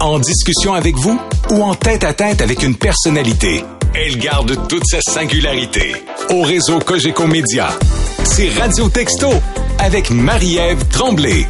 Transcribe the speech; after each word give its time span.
En 0.00 0.18
discussion 0.18 0.72
avec 0.72 0.96
vous 0.96 1.20
ou 1.50 1.62
en 1.62 1.74
tête 1.74 2.04
à 2.04 2.14
tête 2.14 2.40
avec 2.40 2.62
une 2.62 2.74
personnalité, 2.74 3.62
elle 3.94 4.16
garde 4.16 4.56
toute 4.66 4.86
sa 4.86 5.02
singularité. 5.02 5.94
Au 6.30 6.40
réseau 6.40 6.78
Cogeco 6.78 7.26
Média, 7.26 7.68
c'est 8.24 8.48
Radio 8.48 8.88
Texto 8.88 9.28
avec 9.78 10.10
Marie-Ève 10.10 10.86
Tremblay. 10.88 11.46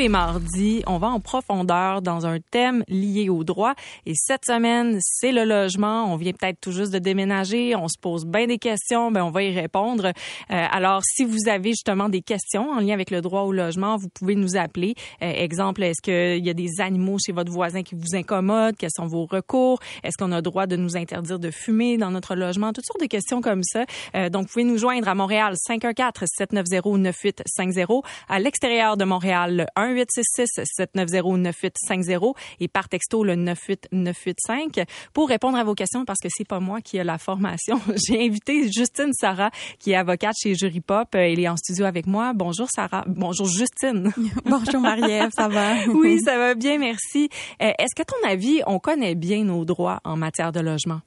Les 0.00 0.08
mardis, 0.08 0.82
on 0.86 0.96
va 0.96 1.08
en 1.08 1.20
profondeur 1.20 2.00
dans 2.00 2.24
un 2.24 2.38
thème 2.40 2.84
lié 2.88 3.28
au 3.28 3.44
droit. 3.44 3.74
Et 4.06 4.14
cette 4.14 4.46
semaine, 4.46 4.98
c'est 5.02 5.30
le 5.30 5.44
logement. 5.44 6.10
On 6.10 6.16
vient 6.16 6.32
peut-être 6.32 6.58
tout 6.58 6.72
juste 6.72 6.90
de 6.90 6.98
déménager. 6.98 7.76
On 7.76 7.86
se 7.86 7.98
pose 8.00 8.24
bien 8.24 8.46
des 8.46 8.56
questions. 8.56 9.10
Ben, 9.10 9.22
on 9.22 9.30
va 9.30 9.42
y 9.42 9.54
répondre. 9.54 10.06
Euh, 10.06 10.12
alors, 10.48 11.02
si 11.04 11.26
vous 11.26 11.50
avez 11.50 11.72
justement 11.72 12.08
des 12.08 12.22
questions 12.22 12.70
en 12.70 12.80
lien 12.80 12.94
avec 12.94 13.10
le 13.10 13.20
droit 13.20 13.42
au 13.42 13.52
logement, 13.52 13.98
vous 13.98 14.08
pouvez 14.08 14.36
nous 14.36 14.56
appeler. 14.56 14.94
Euh, 15.22 15.30
exemple, 15.30 15.82
est-ce 15.82 16.00
qu'il 16.00 16.42
y 16.42 16.48
a 16.48 16.54
des 16.54 16.80
animaux 16.80 17.18
chez 17.18 17.32
votre 17.32 17.52
voisin 17.52 17.82
qui 17.82 17.94
vous 17.94 18.14
incommodent? 18.14 18.78
Quels 18.78 18.92
sont 18.96 19.06
vos 19.06 19.26
recours? 19.26 19.80
Est-ce 20.02 20.16
qu'on 20.16 20.32
a 20.32 20.36
le 20.36 20.42
droit 20.42 20.66
de 20.66 20.76
nous 20.76 20.96
interdire 20.96 21.38
de 21.38 21.50
fumer 21.50 21.98
dans 21.98 22.10
notre 22.10 22.36
logement? 22.36 22.72
Toutes 22.72 22.86
sortes 22.86 23.02
de 23.02 23.06
questions 23.06 23.42
comme 23.42 23.64
ça. 23.64 23.84
Euh, 24.14 24.30
donc, 24.30 24.46
vous 24.46 24.52
pouvez 24.54 24.64
nous 24.64 24.78
joindre 24.78 25.08
à 25.08 25.14
Montréal 25.14 25.56
514-790-9850. 25.68 28.02
À 28.30 28.38
l'extérieur 28.38 28.96
de 28.96 29.04
Montréal, 29.04 29.66
1-866-790-9850 29.94 32.34
et 32.60 32.68
par 32.68 32.88
texto 32.88 33.24
le 33.24 33.34
98985 33.36 34.84
pour 35.12 35.28
répondre 35.28 35.58
à 35.58 35.64
vos 35.64 35.74
questions 35.74 36.04
parce 36.04 36.20
que 36.20 36.28
c'est 36.30 36.46
pas 36.46 36.60
moi 36.60 36.80
qui 36.80 36.98
ai 36.98 37.04
la 37.04 37.18
formation. 37.18 37.80
J'ai 38.06 38.24
invité 38.24 38.70
Justine 38.70 39.12
Sarah 39.12 39.50
qui 39.78 39.92
est 39.92 39.96
avocate 39.96 40.34
chez 40.40 40.54
Jury 40.54 40.80
Pop. 40.80 41.14
Elle 41.14 41.40
est 41.40 41.48
en 41.48 41.56
studio 41.56 41.84
avec 41.84 42.06
moi. 42.06 42.32
Bonjour 42.34 42.68
Sarah. 42.70 43.04
Bonjour 43.06 43.46
Justine. 43.46 44.12
Bonjour 44.44 44.80
Marie-Ève, 44.80 45.30
ça 45.34 45.48
va? 45.48 45.74
oui, 45.94 46.20
ça 46.24 46.38
va 46.38 46.54
bien, 46.54 46.78
merci. 46.78 47.28
Euh, 47.62 47.72
est-ce 47.78 47.94
qu'à 47.94 48.04
ton 48.04 48.16
avis, 48.26 48.62
on 48.66 48.78
connaît 48.78 49.14
bien 49.14 49.44
nos 49.44 49.64
droits 49.64 50.00
en 50.04 50.16
matière 50.16 50.52
de 50.52 50.60
logement? 50.60 51.00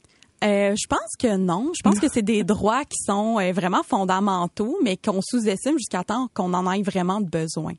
Euh, 0.44 0.76
je 0.76 0.88
pense 0.88 1.16
que 1.18 1.38
non. 1.38 1.72
Je 1.74 1.82
pense 1.82 2.00
que 2.00 2.08
c'est 2.12 2.22
des 2.22 2.44
droits 2.44 2.84
qui 2.84 2.98
sont 3.06 3.40
euh, 3.40 3.54
vraiment 3.54 3.84
fondamentaux, 3.84 4.78
mais 4.84 4.98
qu'on 4.98 5.22
sous-estime 5.22 5.78
jusqu'à 5.78 6.04
temps 6.04 6.28
qu'on 6.34 6.54
en 6.54 6.70
ait 6.72 6.82
vraiment 6.82 7.22
besoin. 7.22 7.74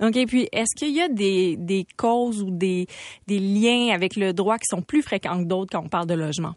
OK. 0.00 0.26
Puis, 0.26 0.48
est-ce 0.52 0.74
qu'il 0.76 0.94
y 0.94 1.00
a 1.00 1.08
des, 1.08 1.86
causes 1.96 2.42
ou 2.42 2.50
des, 2.50 2.86
des 3.26 3.38
liens 3.38 3.94
avec 3.94 4.16
le 4.16 4.32
droit 4.32 4.58
qui 4.58 4.66
sont 4.68 4.82
plus 4.82 5.02
fréquents 5.02 5.42
que 5.42 5.48
d'autres 5.48 5.70
quand 5.72 5.84
on 5.84 5.88
parle 5.88 6.06
de 6.06 6.14
logement? 6.14 6.54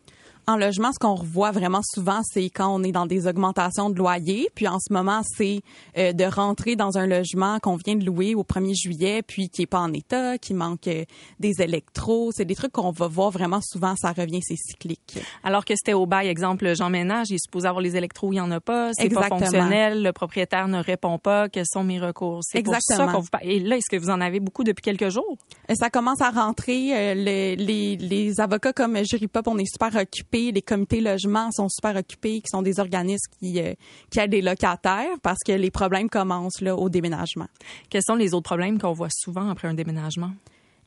En 0.49 0.57
logement, 0.57 0.91
ce 0.91 0.97
qu'on 0.97 1.13
revoit 1.13 1.51
vraiment 1.51 1.81
souvent, 1.83 2.21
c'est 2.23 2.49
quand 2.49 2.73
on 2.73 2.83
est 2.83 2.91
dans 2.91 3.05
des 3.05 3.27
augmentations 3.27 3.91
de 3.91 3.97
loyer. 3.97 4.49
Puis 4.55 4.67
en 4.67 4.79
ce 4.79 4.91
moment, 4.91 5.21
c'est 5.23 5.61
euh, 5.95 6.11
de 6.11 6.23
rentrer 6.23 6.75
dans 6.75 6.97
un 6.97 7.05
logement 7.05 7.59
qu'on 7.59 7.75
vient 7.75 7.95
de 7.95 8.03
louer 8.03 8.33
au 8.33 8.43
1er 8.43 8.73
juillet, 8.73 9.21
puis 9.21 9.49
qui 9.49 9.61
est 9.61 9.67
pas 9.67 9.79
en 9.79 9.93
état, 9.93 10.39
qui 10.39 10.55
manque 10.55 10.87
euh, 10.87 11.05
des 11.39 11.61
électros. 11.61 12.31
C'est 12.33 12.45
des 12.45 12.55
trucs 12.55 12.71
qu'on 12.71 12.89
va 12.89 13.07
voir 13.07 13.29
vraiment 13.29 13.59
souvent. 13.61 13.93
Ça 13.95 14.11
revient, 14.11 14.39
c'est 14.41 14.57
cyclique. 14.57 15.19
Alors 15.43 15.65
que 15.65 15.75
c'était 15.75 15.93
au 15.93 16.07
bail, 16.07 16.27
exemple, 16.27 16.73
Jean 16.73 16.89
Ménage, 16.89 17.27
il 17.29 17.35
est 17.35 17.43
supposé 17.45 17.67
avoir 17.67 17.83
les 17.83 17.95
électros, 17.95 18.33
il 18.33 18.37
y 18.37 18.41
en 18.41 18.49
a 18.49 18.59
pas. 18.59 18.89
C'est 18.93 19.09
pas 19.09 19.27
fonctionnel. 19.27 20.01
Le 20.01 20.11
propriétaire 20.13 20.67
ne 20.67 20.81
répond 20.81 21.19
pas. 21.19 21.47
Quels 21.47 21.67
sont 21.67 21.83
mes 21.83 21.99
recours? 21.99 22.39
C'est 22.41 22.63
pour 22.63 22.75
ça 22.79 23.05
qu'on 23.05 23.19
vous 23.19 23.29
parle. 23.29 23.45
Et 23.45 23.59
là, 23.59 23.77
est-ce 23.77 23.89
que 23.89 24.01
vous 24.01 24.09
en 24.09 24.19
avez 24.19 24.39
beaucoup 24.39 24.63
depuis 24.63 24.81
quelques 24.81 25.09
jours? 25.09 25.37
Et 25.67 25.75
ça 25.75 25.91
commence 25.91 26.21
à 26.21 26.31
rentrer. 26.31 27.13
les, 27.13 27.55
les, 27.55 27.97
les 27.97 28.41
avocats 28.41 28.73
comme 28.73 28.97
Jury 29.05 29.27
Pop, 29.27 29.47
on 29.47 29.59
est 29.59 29.71
super 29.71 29.95
occupés 29.95 30.38
les 30.39 30.61
comités 30.61 31.01
logements 31.01 31.51
sont 31.51 31.69
super 31.69 31.95
occupés, 31.95 32.41
qui 32.41 32.49
sont 32.49 32.61
des 32.61 32.79
organismes 32.79 33.31
qui, 33.39 33.59
euh, 33.59 33.73
qui 34.09 34.19
aident 34.19 34.33
les 34.33 34.41
locataires 34.41 35.17
parce 35.21 35.39
que 35.45 35.51
les 35.51 35.71
problèmes 35.71 36.09
commencent 36.09 36.61
là, 36.61 36.75
au 36.75 36.89
déménagement. 36.89 37.47
Quels 37.89 38.03
sont 38.03 38.15
les 38.15 38.33
autres 38.33 38.49
problèmes 38.49 38.79
qu'on 38.79 38.93
voit 38.93 39.09
souvent 39.11 39.49
après 39.49 39.67
un 39.67 39.73
déménagement? 39.73 40.31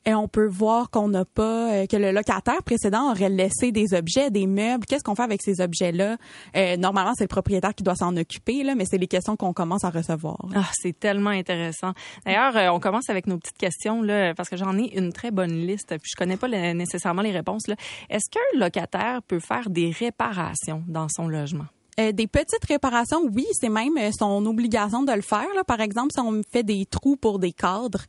Et 0.05 0.13
on 0.13 0.27
peut 0.27 0.47
voir 0.47 0.89
qu'on 0.89 1.07
n'a 1.07 1.23
pas 1.23 1.71
euh, 1.71 1.85
que 1.85 1.95
le 1.95 2.11
locataire 2.11 2.61
précédent 2.63 3.11
aurait 3.11 3.29
laissé 3.29 3.71
des 3.71 3.93
objets, 3.93 4.29
des 4.29 4.47
meubles. 4.47 4.85
Qu'est-ce 4.85 5.03
qu'on 5.03 5.15
fait 5.15 5.23
avec 5.23 5.41
ces 5.41 5.61
objets-là? 5.61 6.17
Euh, 6.55 6.75
Normalement, 6.77 7.13
c'est 7.15 7.23
le 7.23 7.29
propriétaire 7.29 7.73
qui 7.73 7.83
doit 7.83 7.95
s'en 7.95 8.15
occuper, 8.17 8.63
là, 8.63 8.75
mais 8.75 8.85
c'est 8.85 8.97
les 8.97 9.07
questions 9.07 9.37
qu'on 9.37 9.53
commence 9.53 9.85
à 9.85 9.89
recevoir. 9.89 10.37
Ah, 10.55 10.69
c'est 10.73 10.99
tellement 10.99 11.29
intéressant. 11.29 11.93
D'ailleurs, 12.25 12.57
euh, 12.57 12.69
on 12.75 12.79
commence 12.79 13.09
avec 13.09 13.27
nos 13.27 13.37
petites 13.37 13.57
questions 13.57 14.01
là, 14.01 14.33
parce 14.35 14.49
que 14.49 14.57
j'en 14.57 14.77
ai 14.77 14.93
une 14.97 15.13
très 15.13 15.31
bonne 15.31 15.53
liste. 15.53 15.89
Puis 16.01 16.11
je 16.11 16.17
connais 16.17 16.37
pas 16.37 16.49
nécessairement 16.49 17.21
les 17.21 17.31
réponses. 17.31 17.63
Est-ce 18.09 18.29
qu'un 18.29 18.59
locataire 18.59 19.21
peut 19.23 19.39
faire 19.39 19.69
des 19.69 19.89
réparations 19.91 20.83
dans 20.87 21.07
son 21.09 21.27
logement? 21.27 21.65
Des 21.95 22.25
petites 22.25 22.65
réparations, 22.67 23.21
oui, 23.31 23.45
c'est 23.53 23.69
même 23.69 23.93
son 24.17 24.43
obligation 24.47 25.03
de 25.03 25.11
le 25.11 25.21
faire. 25.21 25.45
Là. 25.55 25.63
Par 25.63 25.79
exemple, 25.79 26.11
si 26.11 26.19
on 26.19 26.41
fait 26.51 26.63
des 26.63 26.87
trous 26.87 27.17
pour 27.17 27.37
des 27.37 27.51
cadres, 27.51 28.05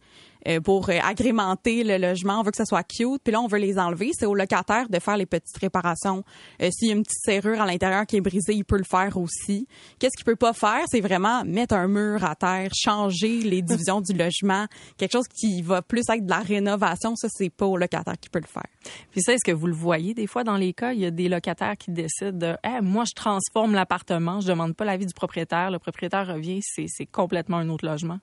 pour 0.62 0.88
euh, 0.88 0.98
agrémenter 1.02 1.84
le 1.84 1.96
logement. 1.98 2.40
On 2.40 2.42
veut 2.42 2.50
que 2.50 2.56
ça 2.56 2.64
soit 2.64 2.82
cute, 2.82 3.22
puis 3.22 3.32
là 3.32 3.40
on 3.40 3.46
veut 3.46 3.58
les 3.58 3.78
enlever. 3.78 4.10
C'est 4.12 4.26
au 4.26 4.34
locataire 4.34 4.88
de 4.88 4.98
faire 4.98 5.16
les 5.16 5.26
petites 5.26 5.56
réparations. 5.56 6.24
Euh, 6.62 6.70
s'il 6.70 6.88
y 6.88 6.90
a 6.92 6.94
une 6.94 7.02
petite 7.02 7.22
serrure 7.22 7.60
à 7.60 7.66
l'intérieur 7.66 8.06
qui 8.06 8.16
est 8.16 8.20
brisée, 8.20 8.54
il 8.54 8.64
peut 8.64 8.78
le 8.78 8.84
faire 8.84 9.16
aussi. 9.16 9.66
Qu'est-ce 9.98 10.16
qu'il 10.16 10.24
peut 10.24 10.36
pas 10.36 10.52
faire, 10.52 10.84
c'est 10.88 11.00
vraiment 11.00 11.44
mettre 11.44 11.74
un 11.74 11.88
mur 11.88 12.24
à 12.24 12.34
terre, 12.34 12.70
changer 12.74 13.40
les 13.40 13.62
divisions 13.74 14.00
du 14.00 14.12
logement, 14.12 14.66
quelque 14.96 15.12
chose 15.12 15.28
qui 15.28 15.62
va 15.62 15.82
plus 15.82 16.02
être 16.08 16.24
de 16.24 16.30
la 16.30 16.40
rénovation. 16.40 17.16
Ça 17.16 17.28
c'est 17.30 17.50
pas 17.50 17.66
au 17.66 17.76
locataire 17.76 18.14
qui 18.20 18.28
peut 18.28 18.40
le 18.40 18.46
faire. 18.46 18.68
Puis 19.10 19.22
ça, 19.22 19.32
est-ce 19.32 19.44
que 19.44 19.52
vous 19.52 19.66
le 19.66 19.74
voyez 19.74 20.14
des 20.14 20.26
fois 20.26 20.44
dans 20.44 20.56
les 20.56 20.72
cas, 20.72 20.92
il 20.92 21.00
y 21.00 21.06
a 21.06 21.10
des 21.10 21.28
locataires 21.28 21.76
qui 21.76 21.90
décident 21.90 22.32
de, 22.32 22.80
moi 22.82 23.04
je 23.06 23.14
transforme 23.14 23.72
l'appartement, 23.72 24.40
je 24.40 24.48
demande 24.48 24.74
pas 24.74 24.84
l'avis 24.84 25.06
du 25.06 25.14
propriétaire, 25.14 25.70
le 25.70 25.78
propriétaire 25.78 26.26
revient, 26.26 26.60
c'est 26.62 27.06
complètement 27.06 27.58
un 27.58 27.68
autre 27.68 27.86
logement. 27.86 28.18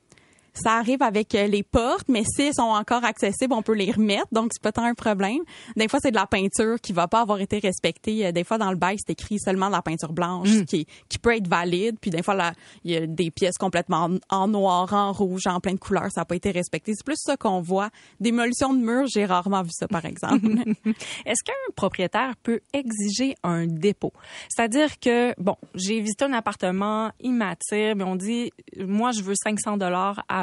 Ça 0.53 0.73
arrive 0.73 1.01
avec 1.01 1.33
euh, 1.33 1.47
les 1.47 1.63
portes, 1.63 2.07
mais 2.09 2.23
si 2.25 2.43
elles 2.43 2.53
sont 2.53 2.63
encore 2.63 3.05
accessibles, 3.05 3.53
on 3.53 3.61
peut 3.61 3.73
les 3.73 3.91
remettre, 3.91 4.27
donc 4.31 4.51
c'est 4.51 4.61
pas 4.61 4.73
tant 4.73 4.83
un 4.83 4.93
problème. 4.93 5.39
Des 5.77 5.87
fois, 5.87 5.99
c'est 6.01 6.11
de 6.11 6.15
la 6.15 6.27
peinture 6.27 6.79
qui 6.81 6.91
va 6.91 7.07
pas 7.07 7.21
avoir 7.21 7.39
été 7.39 7.59
respectée. 7.59 8.25
Euh, 8.25 8.31
des 8.31 8.43
fois, 8.43 8.57
dans 8.57 8.69
le 8.69 8.75
bail, 8.75 8.97
c'est 8.99 9.13
écrit 9.13 9.39
seulement 9.39 9.67
de 9.67 9.71
la 9.71 9.81
peinture 9.81 10.11
blanche, 10.11 10.49
mm. 10.49 10.65
qui, 10.65 10.87
qui 11.07 11.19
peut 11.19 11.35
être 11.35 11.47
valide. 11.47 11.97
Puis 12.01 12.11
des 12.11 12.21
fois, 12.21 12.35
il 12.83 12.91
y 12.91 12.97
a 12.97 13.07
des 13.07 13.31
pièces 13.31 13.57
complètement 13.57 14.09
en 14.29 14.47
noir, 14.47 14.93
en 14.93 15.13
rouge, 15.13 15.47
en 15.47 15.59
plein 15.59 15.73
de 15.73 15.79
couleurs, 15.79 16.11
ça 16.11 16.21
n'a 16.21 16.25
pas 16.25 16.35
été 16.35 16.51
respecté. 16.51 16.93
C'est 16.95 17.05
plus 17.05 17.17
ça 17.17 17.37
qu'on 17.37 17.61
voit. 17.61 17.89
Démolition 18.19 18.73
de 18.73 18.79
murs, 18.79 19.07
j'ai 19.07 19.25
rarement 19.25 19.63
vu 19.63 19.71
ça, 19.71 19.87
par 19.87 20.05
exemple. 20.05 20.45
Est-ce 21.25 21.43
qu'un 21.45 21.73
propriétaire 21.75 22.35
peut 22.43 22.59
exiger 22.73 23.35
un 23.43 23.67
dépôt? 23.67 24.13
C'est-à-dire 24.49 24.99
que, 24.99 25.33
bon, 25.39 25.55
j'ai 25.75 26.01
visité 26.01 26.25
un 26.25 26.33
appartement, 26.33 27.11
immature, 27.21 27.95
mais 27.95 28.03
on 28.03 28.15
dit, 28.15 28.51
moi, 28.77 29.11
je 29.11 29.21
veux 29.21 29.35
500 29.35 29.77
dollars 29.77 30.23
à 30.27 30.40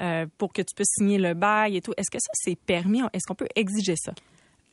euh, 0.00 0.26
pour 0.38 0.52
que 0.52 0.62
tu 0.62 0.74
puisses 0.74 0.94
signer 0.98 1.18
le 1.18 1.34
bail 1.34 1.76
et 1.76 1.80
tout. 1.80 1.92
Est-ce 1.96 2.10
que 2.10 2.18
ça, 2.18 2.30
c'est 2.34 2.56
permis? 2.56 3.02
Est-ce 3.12 3.26
qu'on 3.26 3.34
peut 3.34 3.48
exiger 3.54 3.96
ça? 3.96 4.12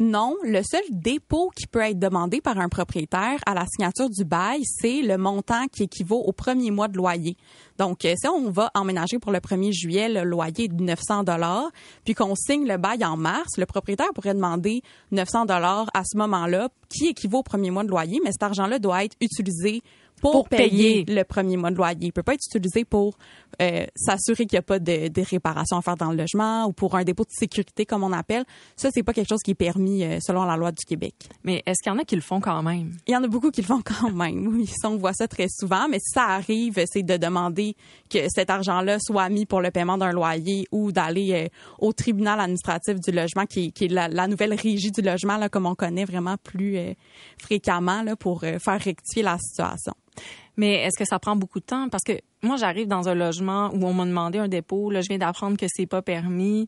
Non, 0.02 0.36
le 0.44 0.64
seul 0.64 0.82
dépôt 0.90 1.52
qui 1.56 1.68
peut 1.68 1.82
être 1.82 2.00
demandé 2.00 2.42
par 2.42 2.58
un 2.58 2.70
propriétaire 2.70 3.40
à 3.46 3.54
la 3.54 3.68
signature 3.68 4.10
du 4.10 4.26
bail, 4.26 4.62
c'est 4.64 5.04
le 5.04 5.16
montant 5.16 5.68
qui 5.68 5.84
équivaut 5.84 6.24
au 6.26 6.32
premier 6.32 6.72
mois 6.72 6.88
de 6.88 6.98
loyer. 6.98 7.38
Donc, 7.78 8.04
euh, 8.04 8.16
si 8.20 8.28
on 8.28 8.50
va 8.50 8.72
emménager 8.74 9.20
pour 9.20 9.32
le 9.32 9.38
1er 9.38 9.72
juillet, 9.72 10.10
le 10.10 10.24
loyer 10.24 10.70
de 10.70 10.84
900 10.84 11.24
dollars, 11.24 11.70
puis 12.04 12.16
qu'on 12.16 12.34
signe 12.34 12.68
le 12.68 12.78
bail 12.78 13.06
en 13.06 13.16
mars, 13.16 13.60
le 13.60 13.68
propriétaire 13.68 14.12
pourrait 14.16 14.34
demander 14.34 14.82
900 15.12 15.46
dollars 15.46 15.92
à 15.94 16.02
ce 16.04 16.18
moment-là, 16.18 16.70
qui 16.90 17.06
équivaut 17.06 17.40
au 17.40 17.44
premier 17.44 17.70
mois 17.70 17.84
de 17.84 17.90
loyer, 17.90 18.20
mais 18.24 18.32
cet 18.32 18.42
argent-là 18.42 18.80
doit 18.80 19.04
être 19.04 19.16
utilisé 19.22 19.84
pour, 20.22 20.48
payer. 20.48 21.04
le 21.08 21.24
premier 21.24 21.58
mois 21.58 21.72
de 21.72 21.76
loyer. 21.76 21.98
Il 22.02 22.14
peut 22.14 22.24
pas 22.24 22.34
être 22.34 22.46
utilisé 22.46 22.86
pour 22.86 23.18
euh, 23.62 23.86
s'assurer 23.96 24.46
qu'il 24.46 24.56
n'y 24.56 24.60
a 24.60 24.64
pas 24.64 24.80
de, 24.80 25.08
de 25.08 25.22
réparations 25.22 25.78
à 25.78 25.82
faire 25.82 25.98
dans 25.98 26.12
le 26.12 26.18
logement 26.18 26.66
ou 26.66 26.74
pour 26.74 26.96
un 26.96 27.04
dépôt 27.04 27.24
de 27.24 27.32
sécurité, 27.32 27.86
comme 27.86 28.04
on 28.04 28.12
appelle. 28.12 28.46
Ça, 28.76 28.90
c'est 28.94 29.04
pas 29.04 29.14
quelque 29.14 29.30
chose 29.30 29.42
qui 29.44 29.52
est 29.52 29.56
permis 29.56 30.04
euh, 30.04 30.20
selon 30.22 30.46
la 30.46 30.56
loi 30.58 30.72
du 30.72 30.86
Québec. 30.86 31.16
Mais 31.44 31.64
est-ce 31.66 31.82
qu'il 31.84 31.92
y 31.92 31.96
en 31.96 32.00
a 32.00 32.04
qui 32.04 32.16
le 32.16 32.22
font 32.22 32.40
quand 32.40 32.62
même? 32.64 32.92
Il 33.08 33.14
y 33.14 33.16
en 33.16 33.24
a 33.24 33.28
beaucoup 33.28 33.52
qui 33.52 33.62
le 33.62 33.68
font 33.68 33.82
quand 33.84 34.12
même. 34.12 34.48
Oui, 34.48 34.70
on 34.86 34.98
voit 34.98 35.14
ça 35.14 35.28
très 35.28 35.48
souvent. 35.50 35.88
Mais 35.90 36.00
si 36.00 36.12
ça 36.14 36.26
arrive, 36.26 36.84
c'est 36.86 37.04
de 37.04 37.18
demander 37.18 37.76
que 38.10 38.20
cet 38.30 38.50
argent-là 38.50 38.98
soit 39.00 39.30
mis 39.30 39.46
pour 39.46 39.62
le 39.62 39.72
paiement 39.72 39.98
d'un 39.98 40.12
loyer 40.12 40.68
ou 40.72 40.92
d'aller 40.92 41.34
euh, 41.34 41.48
au 41.80 41.94
tribunal 41.94 42.40
administratif 42.40 43.00
du 43.00 43.12
logement, 43.12 43.46
qui, 43.46 43.72
qui 43.72 43.86
est 43.86 43.90
la, 43.90 44.08
la, 44.08 44.28
nouvelle 44.28 44.54
régie 44.54 44.92
du 44.92 45.02
logement, 45.02 45.38
là, 45.38 45.50
comme 45.50 45.66
on 45.66 45.76
connaît 45.76 46.06
vraiment 46.06 46.36
plus 46.38 46.78
fréquemment, 47.38 48.04
là, 48.04 48.16
pour 48.16 48.42
faire 48.42 48.80
rectifier 48.80 49.24
la 49.24 49.38
situation. 49.38 49.94
Mais 50.58 50.74
est-ce 50.84 50.98
que 50.98 51.06
ça 51.06 51.20
prend 51.20 51.36
beaucoup 51.36 51.60
de 51.60 51.66
temps? 51.66 51.90
Parce 51.90 52.04
que 52.04 52.14
moi, 52.44 52.56
j'arrive 52.58 52.88
dans 52.88 53.08
un 53.08 53.14
logement 53.14 53.70
où 53.74 53.86
on 53.86 53.94
m'a 53.94 54.06
demandé 54.06 54.40
un 54.40 54.48
dépôt. 54.48 54.92
Là, 54.92 55.02
je 55.02 55.08
viens 55.08 55.18
d'apprendre 55.18 55.58
que 55.58 55.66
c'est 55.70 55.86
pas 55.86 56.02
permis. 56.02 56.68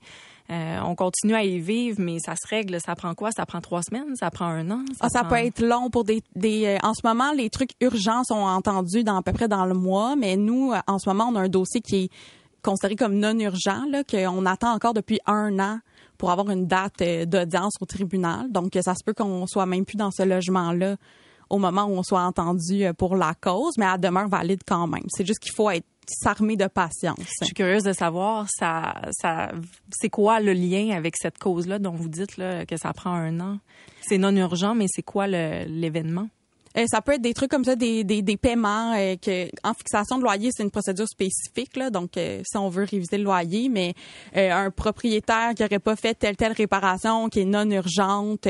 Euh, 0.50 0.80
on 0.86 0.96
continue 0.96 1.36
à 1.36 1.44
y 1.44 1.60
vivre, 1.60 1.98
mais 2.00 2.18
ça 2.20 2.34
se 2.36 2.48
règle. 2.48 2.80
Ça 2.80 2.96
prend 2.96 3.14
quoi? 3.16 3.32
Ça 3.32 3.46
prend 3.46 3.62
trois 3.62 3.82
semaines? 3.82 4.16
Ça 4.16 4.30
prend 4.30 4.46
un 4.46 4.70
an? 4.72 4.84
Ça, 5.00 5.22
ah, 5.22 5.26
peut 5.26 5.36
être 5.36 5.62
long 5.62 5.90
pour 5.90 6.04
des... 6.04 6.22
des 6.36 6.66
euh, 6.66 6.78
en 6.84 6.94
ce 6.94 7.06
moment, 7.06 7.32
les 7.34 7.50
trucs 7.50 7.72
urgents 7.82 8.24
sont 8.24 8.36
entendus 8.36 9.04
dans 9.04 9.18
à 9.18 9.22
peu 9.22 9.34
près 9.34 9.48
dans 9.48 9.66
le 9.66 9.74
mois, 9.74 10.16
mais 10.16 10.36
nous, 10.36 10.74
en 10.88 11.00
ce 11.00 11.10
moment, 11.10 11.30
on 11.32 11.36
a 11.36 11.42
un 11.42 11.50
dossier 11.50 11.82
qui 11.82 11.96
est 12.04 12.10
considéré 12.62 12.96
comme 12.96 13.16
non 13.16 13.38
urgent, 13.40 13.84
là, 13.90 14.04
qu'on 14.04 14.46
attend 14.46 14.74
encore 14.74 14.94
depuis 14.94 15.20
un 15.26 15.60
an 15.60 15.80
pour 16.18 16.32
avoir 16.32 16.50
une 16.50 16.68
date 16.68 17.02
euh, 17.02 17.26
d'audience 17.26 17.74
au 17.82 17.86
tribunal. 17.86 18.52
Donc, 18.52 18.78
ça 18.82 18.96
se 18.96 19.04
peut 19.04 19.14
qu'on 19.14 19.48
soit 19.48 19.66
même 19.66 19.86
plus 19.86 19.98
dans 19.98 20.12
ce 20.12 20.24
logement-là 20.24 20.98
au 21.54 21.60
moment 21.60 21.84
où 21.84 21.92
on 21.92 22.04
soit 22.04 22.24
entendu 22.24 22.84
euh, 22.84 22.94
pour 22.94 23.16
la 23.16 23.36
cause, 23.36 23.78
mais 23.78 23.86
elle 23.86 24.00
demeure 24.00 24.28
valide 24.28 24.62
quand 24.66 24.88
même. 24.88 25.04
C'est 25.10 25.26
juste 25.26 25.40
qu'il 25.40 25.54
faut 25.54 25.70
être 25.70 25.86
s'armer 26.08 26.58
de 26.58 26.68
patience. 26.68 27.20
Je 27.40 27.46
suis 27.46 27.54
curieuse 27.54 27.84
de 27.84 27.94
savoir, 27.94 28.48
ça, 28.50 28.96
ça, 29.12 29.52
c'est 29.92 30.10
quoi 30.10 30.40
le 30.40 30.52
lien 30.52 30.98
avec 30.98 31.16
cette 31.16 31.38
cause-là 31.38 31.80
dont 31.80 31.92
vous 31.92 32.10
dites 32.10 32.38
là, 32.38 32.66
que 32.66 32.76
ça 32.76 32.92
prend 32.92 33.14
un 33.14 33.40
an? 33.40 33.60
C'est 34.02 34.18
non 34.18 34.36
urgent, 34.36 34.76
mais 34.76 34.88
c'est 34.90 35.04
quoi 35.04 35.28
l'événement? 35.28 36.28
Euh, 36.78 36.86
ça 36.88 37.02
peut 37.02 37.14
être 37.14 37.22
des 37.22 37.34
trucs 37.34 37.52
comme 37.52 37.64
ça, 37.64 37.76
des, 37.76 38.04
des, 38.04 38.22
des 38.22 38.38
paiements. 38.38 38.94
Euh, 38.96 39.16
que 39.16 39.48
en 39.64 39.74
fixation 39.74 40.18
de 40.18 40.24
loyer, 40.24 40.50
c'est 40.52 40.64
une 40.64 40.72
procédure 40.72 41.08
spécifique. 41.08 41.76
Là, 41.78 41.90
donc, 41.90 42.18
euh, 42.18 42.42
si 42.46 42.58
on 42.58 42.70
veut 42.70 42.86
réviser 42.90 43.18
le 43.18 43.24
loyer, 43.24 43.70
mais 43.70 43.94
un 44.36 44.72
propriétaire 44.72 45.54
qui 45.56 45.64
n'aurait 45.64 45.80
pas 45.80 45.96
fait 45.96 46.16
telle 46.16 46.36
telle 46.36 46.54
réparation, 46.54 47.30
qui 47.30 47.42
est 47.42 47.46
non 47.46 47.70
urgente, 47.70 48.48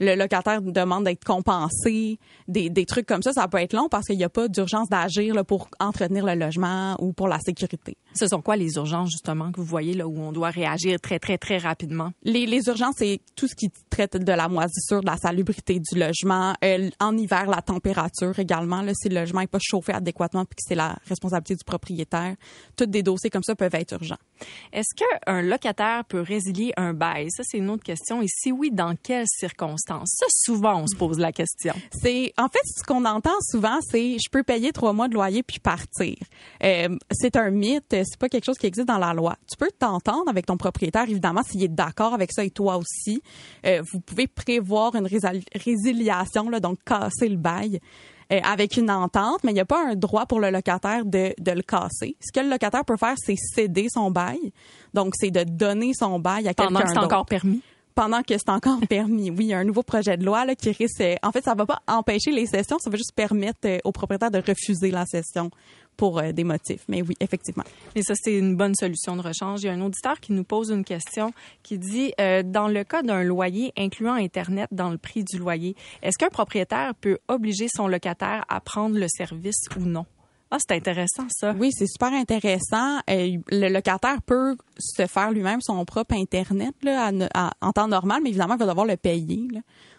le 0.00 0.14
locataire 0.14 0.62
demande 0.62 1.04
d'être 1.04 1.24
compensé, 1.24 2.18
des, 2.48 2.70
des 2.70 2.86
trucs 2.86 3.06
comme 3.06 3.22
ça, 3.22 3.32
ça 3.32 3.48
peut 3.48 3.58
être 3.58 3.72
long 3.72 3.88
parce 3.88 4.06
qu'il 4.06 4.16
n'y 4.16 4.24
a 4.24 4.28
pas 4.28 4.48
d'urgence 4.48 4.88
d'agir 4.88 5.44
pour 5.44 5.68
entretenir 5.80 6.24
le 6.24 6.34
logement 6.34 6.96
ou 7.00 7.12
pour 7.12 7.28
la 7.28 7.38
sécurité. 7.40 7.96
Ce 8.14 8.26
sont 8.28 8.40
quoi 8.40 8.56
les 8.56 8.76
urgences 8.76 9.10
justement 9.10 9.52
que 9.52 9.60
vous 9.60 9.66
voyez 9.66 9.94
là 9.94 10.06
où 10.06 10.18
on 10.18 10.32
doit 10.32 10.50
réagir 10.50 11.00
très 11.00 11.18
très 11.18 11.38
très 11.38 11.58
rapidement? 11.58 12.10
Les, 12.22 12.46
les 12.46 12.66
urgences, 12.68 12.96
c'est 12.98 13.20
tout 13.34 13.46
ce 13.46 13.54
qui 13.54 13.68
traite 13.90 14.16
de 14.16 14.32
la 14.32 14.48
moisissure, 14.48 15.00
de 15.00 15.06
la 15.06 15.16
salubrité 15.16 15.80
du 15.80 15.98
logement. 15.98 16.54
en 17.00 17.16
hiver, 17.16 17.46
la 17.46 17.62
température 17.66 18.38
également. 18.38 18.82
Là, 18.82 18.92
si 18.94 19.08
le 19.08 19.16
logement 19.16 19.40
n'est 19.40 19.46
pas 19.46 19.58
chauffé 19.60 19.92
adéquatement 19.92 20.44
puis 20.44 20.56
que 20.56 20.62
c'est 20.66 20.74
la 20.74 20.96
responsabilité 21.08 21.54
du 21.56 21.64
propriétaire, 21.64 22.36
tous 22.76 22.86
des 22.86 23.02
dossiers 23.02 23.30
comme 23.30 23.42
ça 23.42 23.54
peuvent 23.54 23.74
être 23.74 23.92
urgents. 23.92 24.18
Est-ce 24.72 24.94
qu'un 24.94 25.42
locataire 25.42 26.04
peut 26.04 26.20
résilier 26.20 26.72
un 26.76 26.92
bail? 26.92 27.30
Ça, 27.30 27.42
c'est 27.44 27.58
une 27.58 27.70
autre 27.70 27.82
question. 27.82 28.22
Et 28.22 28.26
si 28.28 28.52
oui, 28.52 28.70
dans 28.70 28.94
quelles 28.96 29.26
circonstances? 29.28 30.10
Ça, 30.14 30.26
souvent, 30.28 30.82
on 30.82 30.86
se 30.86 30.96
pose 30.96 31.18
la 31.18 31.32
question. 31.32 31.74
C'est 32.02 32.32
En 32.38 32.48
fait, 32.48 32.60
ce 32.64 32.82
qu'on 32.82 33.04
entend 33.04 33.38
souvent, 33.40 33.78
c'est 33.90 34.16
je 34.18 34.30
peux 34.30 34.42
payer 34.42 34.72
trois 34.72 34.92
mois 34.92 35.08
de 35.08 35.14
loyer 35.14 35.42
puis 35.42 35.58
partir. 35.58 36.16
Euh, 36.62 36.96
c'est 37.10 37.36
un 37.36 37.50
mythe. 37.50 37.84
C'est 37.90 38.18
pas 38.18 38.28
quelque 38.28 38.44
chose 38.44 38.58
qui 38.58 38.66
existe 38.66 38.88
dans 38.88 38.98
la 38.98 39.14
loi. 39.14 39.36
Tu 39.50 39.56
peux 39.56 39.70
t'entendre 39.78 40.28
avec 40.28 40.46
ton 40.46 40.56
propriétaire, 40.56 41.08
évidemment, 41.08 41.42
s'il 41.42 41.62
est 41.62 41.68
d'accord 41.68 42.14
avec 42.14 42.32
ça 42.32 42.44
et 42.44 42.50
toi 42.50 42.76
aussi. 42.76 43.22
Euh, 43.64 43.82
vous 43.92 44.00
pouvez 44.00 44.26
prévoir 44.26 44.94
une 44.94 45.06
résiliation, 45.06 46.48
là, 46.50 46.60
donc 46.60 46.78
casser 46.84 47.28
le 47.28 47.36
bail 47.36 47.55
euh, 48.32 48.40
avec 48.42 48.76
une 48.76 48.90
entente, 48.90 49.44
mais 49.44 49.52
il 49.52 49.54
n'y 49.54 49.60
a 49.60 49.64
pas 49.64 49.86
un 49.86 49.94
droit 49.94 50.26
pour 50.26 50.40
le 50.40 50.50
locataire 50.50 51.04
de, 51.04 51.34
de, 51.38 51.52
le 51.52 51.62
casser. 51.62 52.16
Ce 52.20 52.32
que 52.32 52.44
le 52.44 52.50
locataire 52.50 52.84
peut 52.84 52.96
faire, 52.96 53.14
c'est 53.16 53.36
céder 53.36 53.86
son 53.88 54.10
bail. 54.10 54.52
Donc, 54.94 55.14
c'est 55.16 55.30
de 55.30 55.44
donner 55.44 55.92
son 55.94 56.18
bail 56.18 56.48
à 56.48 56.54
quelqu'un 56.54 56.72
Pendant 56.72 56.80
que 56.80 56.88
c'est 56.88 56.98
encore 56.98 57.26
permis 57.26 57.62
pendant 57.96 58.22
que 58.22 58.36
c'est 58.36 58.50
encore 58.50 58.78
permis. 58.88 59.30
Oui, 59.30 59.46
il 59.46 59.48
y 59.48 59.54
a 59.54 59.58
un 59.58 59.64
nouveau 59.64 59.82
projet 59.82 60.16
de 60.16 60.24
loi 60.24 60.44
là, 60.44 60.54
qui 60.54 60.70
risque. 60.70 61.02
En 61.22 61.32
fait, 61.32 61.42
ça 61.42 61.54
va 61.54 61.66
pas 61.66 61.80
empêcher 61.88 62.30
les 62.30 62.46
sessions, 62.46 62.76
ça 62.78 62.90
va 62.90 62.96
juste 62.96 63.14
permettre 63.16 63.60
euh, 63.64 63.78
aux 63.84 63.90
propriétaires 63.90 64.30
de 64.30 64.38
refuser 64.38 64.90
la 64.90 65.06
session 65.06 65.50
pour 65.96 66.18
euh, 66.18 66.32
des 66.32 66.44
motifs. 66.44 66.84
Mais 66.88 67.02
oui, 67.02 67.16
effectivement. 67.20 67.64
Et 67.94 68.02
ça, 68.02 68.14
c'est 68.16 68.36
une 68.36 68.56
bonne 68.56 68.74
solution 68.74 69.16
de 69.16 69.22
rechange. 69.22 69.62
Il 69.62 69.66
y 69.66 69.68
a 69.68 69.72
un 69.72 69.80
auditeur 69.80 70.20
qui 70.20 70.32
nous 70.32 70.44
pose 70.44 70.70
une 70.70 70.84
question 70.84 71.32
qui 71.62 71.78
dit 71.78 72.12
euh, 72.20 72.42
dans 72.42 72.68
le 72.68 72.84
cas 72.84 73.02
d'un 73.02 73.22
loyer 73.22 73.72
incluant 73.76 74.14
Internet 74.14 74.68
dans 74.72 74.90
le 74.90 74.98
prix 74.98 75.24
du 75.24 75.38
loyer, 75.38 75.74
est-ce 76.02 76.18
qu'un 76.18 76.28
propriétaire 76.28 76.94
peut 76.94 77.18
obliger 77.28 77.66
son 77.68 77.88
locataire 77.88 78.44
à 78.48 78.60
prendre 78.60 78.98
le 78.98 79.08
service 79.08 79.64
ou 79.76 79.80
non? 79.80 80.06
Ah, 80.50 80.58
c'est 80.60 80.76
intéressant 80.76 81.26
ça. 81.28 81.54
Oui, 81.58 81.70
c'est 81.72 81.88
super 81.88 82.12
intéressant. 82.12 82.98
Euh, 83.10 83.36
le 83.50 83.68
locataire 83.68 84.22
peut 84.22 84.56
se 84.78 85.06
faire 85.06 85.32
lui-même 85.32 85.60
son 85.60 85.84
propre 85.84 86.14
internet 86.14 86.72
là, 86.82 87.10
en 87.60 87.72
temps 87.72 87.88
normal, 87.88 88.20
mais 88.22 88.30
évidemment, 88.30 88.54
il 88.54 88.60
va 88.60 88.66
devoir 88.66 88.86
le 88.86 88.96
payer. 88.96 89.48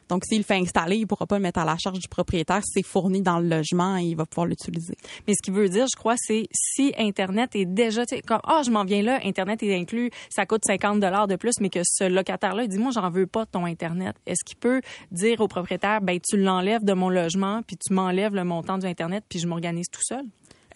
Donc, 0.09 0.23
s'il 0.25 0.39
le 0.39 0.43
fait 0.43 0.55
installer, 0.55 0.97
il 0.97 1.07
pourra 1.07 1.25
pas 1.25 1.37
le 1.37 1.41
mettre 1.41 1.59
à 1.59 1.65
la 1.65 1.77
charge 1.77 1.99
du 1.99 2.07
propriétaire. 2.07 2.61
C'est 2.63 2.83
fourni 2.83 3.21
dans 3.21 3.39
le 3.39 3.47
logement 3.47 3.97
et 3.97 4.03
il 4.03 4.15
va 4.15 4.25
pouvoir 4.25 4.47
l'utiliser. 4.47 4.95
Mais 5.27 5.33
ce 5.33 5.41
qui 5.43 5.51
veut 5.51 5.69
dire, 5.69 5.85
je 5.91 5.97
crois, 5.97 6.15
c'est 6.17 6.47
si 6.53 6.93
Internet 6.97 7.55
est 7.55 7.65
déjà, 7.65 8.05
tu 8.05 8.15
sais, 8.15 8.21
comme, 8.21 8.39
ah, 8.43 8.59
oh, 8.59 8.63
je 8.65 8.71
m'en 8.71 8.83
viens 8.83 9.01
là, 9.01 9.19
Internet 9.23 9.63
est 9.63 9.75
inclus, 9.75 10.11
ça 10.29 10.45
coûte 10.45 10.61
50 10.65 10.99
dollars 10.99 11.27
de 11.27 11.35
plus, 11.35 11.53
mais 11.59 11.69
que 11.69 11.81
ce 11.83 12.03
locataire-là, 12.03 12.67
dit, 12.67 12.77
moi, 12.77 12.91
j'en 12.93 13.09
veux 13.09 13.27
pas 13.27 13.45
ton 13.45 13.65
Internet. 13.65 14.15
Est-ce 14.25 14.43
qu'il 14.45 14.57
peut 14.57 14.81
dire 15.11 15.41
au 15.41 15.47
propriétaire, 15.47 16.01
ben, 16.01 16.19
tu 16.19 16.37
l'enlèves 16.37 16.83
de 16.83 16.93
mon 16.93 17.09
logement, 17.09 17.61
puis 17.65 17.77
tu 17.77 17.93
m'enlèves 17.93 18.35
le 18.35 18.43
montant 18.43 18.77
du 18.77 18.85
Internet, 18.85 19.23
puis 19.27 19.39
je 19.39 19.47
m'organise 19.47 19.87
tout 19.91 20.03
seul? 20.03 20.23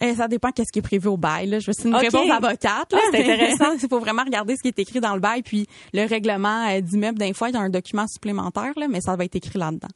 Eh, 0.02 0.16
ça 0.16 0.26
dépend 0.26 0.50
qu'est-ce 0.50 0.72
qui 0.72 0.80
est 0.80 0.82
prévu 0.82 1.08
au 1.08 1.16
bail. 1.16 1.46
Là. 1.46 1.60
Je 1.60 1.70
veux 1.70 1.86
une 1.86 1.94
réponse 1.94 2.28
avocate. 2.28 2.92
Ah, 2.92 2.98
c'est 3.12 3.20
intéressant. 3.32 3.72
Il 3.80 3.80
faut 3.90 4.00
vraiment 4.00 4.24
regarder 4.24 4.56
ce 4.56 4.62
qui 4.62 4.68
est 4.68 4.78
écrit 4.78 5.00
dans 5.00 5.14
le 5.14 5.20
bail. 5.20 5.42
Puis 5.42 5.68
le 5.94 6.06
règlement 6.06 6.68
euh, 6.68 6.80
d'immeuble, 6.80 7.18
d'un 7.18 7.32
fois, 7.32 7.50
il 7.50 7.54
y 7.54 7.56
a 7.56 7.60
un 7.60 7.70
document 7.70 8.06
supplémentaire, 8.08 8.72
là, 8.76 8.88
mais 8.88 9.00
ça 9.00 9.14
va 9.14 9.24
être 9.24 9.36
écrit 9.36 9.58
là-dedans. 9.58 9.88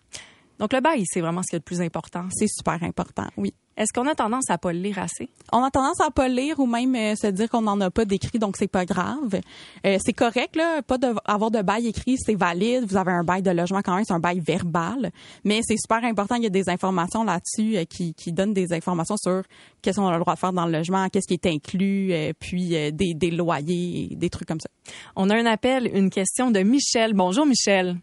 Donc 0.58 0.72
le 0.72 0.80
bail, 0.80 1.04
c'est 1.06 1.20
vraiment 1.20 1.42
ce 1.42 1.50
qui 1.50 1.56
est 1.56 1.58
le 1.58 1.64
plus 1.64 1.80
important. 1.80 2.26
C'est 2.30 2.48
super 2.48 2.82
important, 2.82 3.26
oui. 3.36 3.52
Est-ce 3.76 3.92
qu'on 3.92 4.06
a 4.08 4.14
tendance 4.14 4.48
à 4.48 4.56
pas 4.56 4.72
le 4.72 4.78
lire 4.78 4.98
assez? 4.98 5.28
On 5.52 5.62
a 5.62 5.70
tendance 5.70 6.00
à 6.00 6.10
pas 6.10 6.28
le 6.28 6.34
lire 6.34 6.58
ou 6.58 6.66
même 6.66 6.94
euh, 6.94 7.14
se 7.14 7.26
dire 7.26 7.50
qu'on 7.50 7.60
n'en 7.60 7.78
a 7.82 7.90
pas 7.90 8.06
d'écrit, 8.06 8.38
donc 8.38 8.56
c'est 8.56 8.68
pas 8.68 8.86
grave. 8.86 9.38
Euh, 9.84 9.98
c'est 10.02 10.14
correct, 10.14 10.56
là, 10.56 10.80
pas 10.80 10.96
d'avoir 10.96 11.50
de, 11.50 11.60
bail 11.60 11.86
écrit, 11.86 12.16
c'est 12.16 12.36
valide. 12.36 12.86
Vous 12.88 12.96
avez 12.96 13.12
un 13.12 13.22
bail 13.22 13.42
de 13.42 13.50
logement 13.50 13.82
quand 13.82 13.94
même, 13.94 14.04
c'est 14.06 14.14
un 14.14 14.18
bail 14.18 14.40
verbal. 14.40 15.10
Mais 15.44 15.60
c'est 15.62 15.76
super 15.76 16.02
important, 16.04 16.36
il 16.36 16.44
y 16.44 16.46
a 16.46 16.50
des 16.50 16.70
informations 16.70 17.22
là-dessus 17.22 17.76
euh, 17.76 17.84
qui, 17.84 18.14
qui 18.14 18.32
donnent 18.32 18.54
des 18.54 18.72
informations 18.72 19.18
sur 19.18 19.42
qu'est-ce 19.82 20.00
qu'on 20.00 20.08
a 20.08 20.14
le 20.14 20.20
droit 20.20 20.34
de 20.34 20.38
faire 20.38 20.54
dans 20.54 20.64
le 20.64 20.72
logement, 20.72 21.10
qu'est-ce 21.10 21.26
qui 21.26 21.34
est 21.34 21.46
inclus, 21.46 22.14
puis 22.40 22.70
des, 22.70 23.14
des 23.14 23.30
loyers, 23.30 24.08
des 24.16 24.30
trucs 24.30 24.48
comme 24.48 24.60
ça. 24.60 24.70
On 25.16 25.28
a 25.28 25.36
un 25.36 25.44
appel, 25.44 25.90
une 25.92 26.08
question 26.08 26.50
de 26.50 26.60
Michel. 26.60 27.12
Bonjour 27.12 27.44
Michel. 27.44 27.98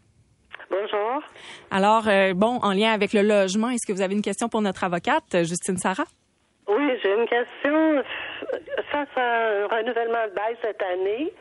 Bonjour. 0.74 1.22
Alors, 1.70 2.08
euh, 2.08 2.34
bon, 2.34 2.58
en 2.62 2.72
lien 2.72 2.92
avec 2.92 3.12
le 3.12 3.22
logement, 3.22 3.70
est-ce 3.70 3.86
que 3.86 3.92
vous 3.92 4.02
avez 4.02 4.14
une 4.14 4.22
question 4.22 4.48
pour 4.48 4.60
notre 4.60 4.82
avocate, 4.82 5.44
Justine 5.44 5.76
Sarah? 5.76 6.06
Oui, 6.66 6.98
j'ai 7.00 7.12
une 7.14 7.28
question 7.28 8.02
face 8.90 9.08
à 9.14 9.20
un 9.20 9.66
renouvellement 9.68 10.26
de 10.26 10.34
bail 10.34 10.56
cette 10.64 10.82
année. 10.82 11.32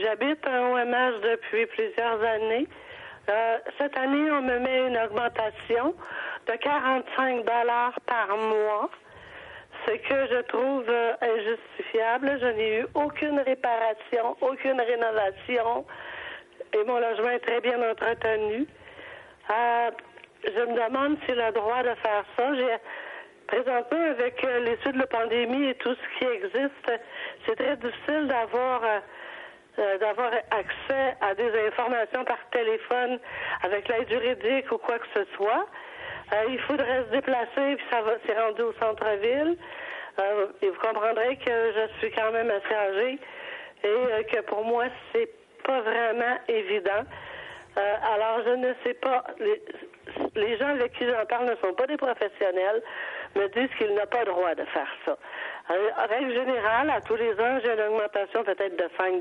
J'habite 0.00 0.44
en 0.48 0.72
OMH 0.72 1.20
depuis 1.22 1.66
plusieurs 1.66 2.20
années. 2.20 2.66
Euh, 3.28 3.58
cette 3.78 3.96
année, 3.96 4.28
on 4.32 4.42
me 4.42 4.58
met 4.58 4.88
une 4.88 4.98
augmentation 4.98 5.94
de 6.48 6.52
45 6.54 7.44
dollars 7.44 7.94
par 8.06 8.36
mois, 8.36 8.90
ce 9.86 9.92
que 9.92 10.34
je 10.34 10.40
trouve 10.48 10.84
euh, 10.88 11.12
injustifiable. 11.22 12.38
Je 12.40 12.46
n'ai 12.46 12.80
eu 12.80 12.86
aucune 12.94 13.38
réparation, 13.38 14.36
aucune 14.40 14.80
rénovation 14.80 15.86
et 16.74 16.84
mon 16.84 16.98
logement 16.98 17.30
est 17.30 17.40
très 17.40 17.60
bien 17.60 17.78
entretenu. 17.90 18.66
Euh, 19.50 19.90
je 20.44 20.60
me 20.60 20.88
demande 20.88 21.16
s'il 21.24 21.40
a 21.40 21.48
le 21.48 21.52
droit 21.52 21.82
de 21.82 21.94
faire 21.94 22.24
ça. 22.36 22.54
J'ai 22.54 22.76
présentement 23.46 24.10
avec 24.10 24.42
euh, 24.42 24.60
l'étude 24.60 24.92
de 24.92 24.98
la 24.98 25.06
pandémie 25.06 25.68
et 25.68 25.74
tout 25.74 25.94
ce 25.94 26.18
qui 26.18 26.24
existe, 26.24 27.00
c'est 27.46 27.56
très 27.56 27.76
difficile 27.76 28.26
d'avoir 28.26 28.82
euh, 28.84 29.98
d'avoir 29.98 30.30
accès 30.50 31.16
à 31.20 31.34
des 31.34 31.50
informations 31.66 32.24
par 32.24 32.38
téléphone 32.50 33.18
avec 33.62 33.88
l'aide 33.88 34.08
juridique 34.08 34.70
ou 34.70 34.78
quoi 34.78 34.98
que 35.00 35.06
ce 35.14 35.24
soit. 35.36 35.66
il 36.48 36.60
faudrait 36.60 37.04
se 37.06 37.10
déplacer, 37.10 37.76
puis 37.76 37.84
ça 37.90 38.00
va 38.02 38.12
s'est 38.24 38.40
rendu 38.40 38.62
au 38.62 38.72
centre-ville. 38.74 39.56
et 40.62 40.70
vous 40.70 40.80
comprendrez 40.80 41.36
que 41.38 41.50
je 41.50 41.98
suis 41.98 42.12
quand 42.12 42.30
même 42.30 42.50
assez 42.50 42.72
âgée 42.72 43.18
et 43.82 44.24
que 44.26 44.42
pour 44.42 44.64
moi, 44.64 44.84
c'est 45.12 45.28
pas 45.64 45.80
vraiment 45.80 46.36
évident. 46.48 47.04
Euh, 47.76 47.94
alors, 48.14 48.38
je 48.46 48.54
ne 48.54 48.72
sais 48.84 48.94
pas. 48.94 49.24
Les, 50.36 50.58
gens 50.58 50.68
avec 50.68 50.92
qui 50.92 51.04
j'en 51.06 51.26
parle 51.26 51.46
ne 51.46 51.56
sont 51.56 51.74
pas 51.74 51.86
des 51.86 51.96
professionnels, 51.96 52.82
me 53.34 53.48
disent 53.48 53.74
qu'il 53.78 53.92
n'a 53.94 54.06
pas 54.06 54.20
le 54.20 54.30
droit 54.30 54.54
de 54.54 54.64
faire 54.66 54.88
ça. 55.04 55.16
Euh, 55.70 55.90
en 55.98 56.06
règle 56.06 56.32
générale, 56.32 56.90
à 56.90 57.00
tous 57.00 57.16
les 57.16 57.32
ans, 57.32 57.58
j'ai 57.64 57.72
une 57.72 57.80
augmentation 57.80 58.44
peut-être 58.44 58.76
de 58.76 58.88
5 58.96 59.14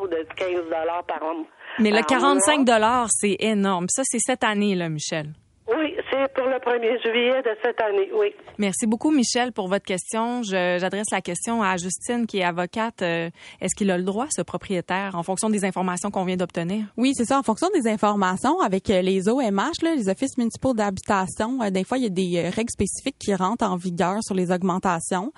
ou 0.00 0.08
de 0.08 0.26
15 0.36 0.62
par 1.06 1.22
an. 1.22 1.44
Mais 1.78 1.90
le 1.90 2.02
45 2.02 2.66
c'est 3.08 3.36
énorme. 3.38 3.86
Ça, 3.88 4.02
c'est 4.04 4.18
cette 4.18 4.42
année, 4.42 4.74
là, 4.74 4.88
Michel. 4.88 5.26
Oui, 5.72 5.94
c'est 6.10 6.32
pour 6.34 6.46
le 6.46 6.56
1er 6.56 7.00
juillet 7.00 7.42
de 7.42 7.56
cette 7.62 7.80
année, 7.80 8.10
oui. 8.12 8.34
Merci 8.58 8.86
beaucoup, 8.86 9.12
Michel, 9.12 9.52
pour 9.52 9.68
votre 9.68 9.84
question. 9.84 10.42
J'adresse 10.42 11.10
la 11.12 11.20
question 11.20 11.62
à 11.62 11.76
Justine, 11.76 12.26
qui 12.26 12.38
est 12.38 12.44
avocate. 12.44 13.02
Euh, 13.02 13.30
est-ce 13.60 13.76
qu'il 13.76 13.90
a 13.92 13.96
le 13.96 14.02
droit, 14.02 14.26
ce 14.30 14.42
propriétaire, 14.42 15.14
en 15.14 15.22
fonction 15.22 15.48
des 15.48 15.64
informations 15.64 16.10
qu'on 16.10 16.24
vient 16.24 16.36
d'obtenir? 16.36 16.86
Oui, 16.96 17.12
c'est 17.14 17.24
ça. 17.24 17.38
En 17.38 17.44
fonction 17.44 17.68
des 17.72 17.88
informations, 17.88 18.58
avec 18.60 18.90
euh, 18.90 19.00
les 19.00 19.28
OMH, 19.28 19.82
là, 19.82 19.94
les 19.94 20.08
offices 20.08 20.36
municipaux 20.38 20.74
d'habitation, 20.74 21.62
euh, 21.62 21.70
des 21.70 21.84
fois, 21.84 21.98
il 21.98 22.02
y 22.04 22.06
a 22.06 22.08
des 22.08 22.48
règles 22.48 22.70
spécifiques 22.70 23.18
qui 23.18 23.32
rentrent 23.34 23.64
en 23.64 23.76
vigueur 23.76 24.24
sur 24.24 24.34
les 24.34 24.50
augmentations. 24.50 25.32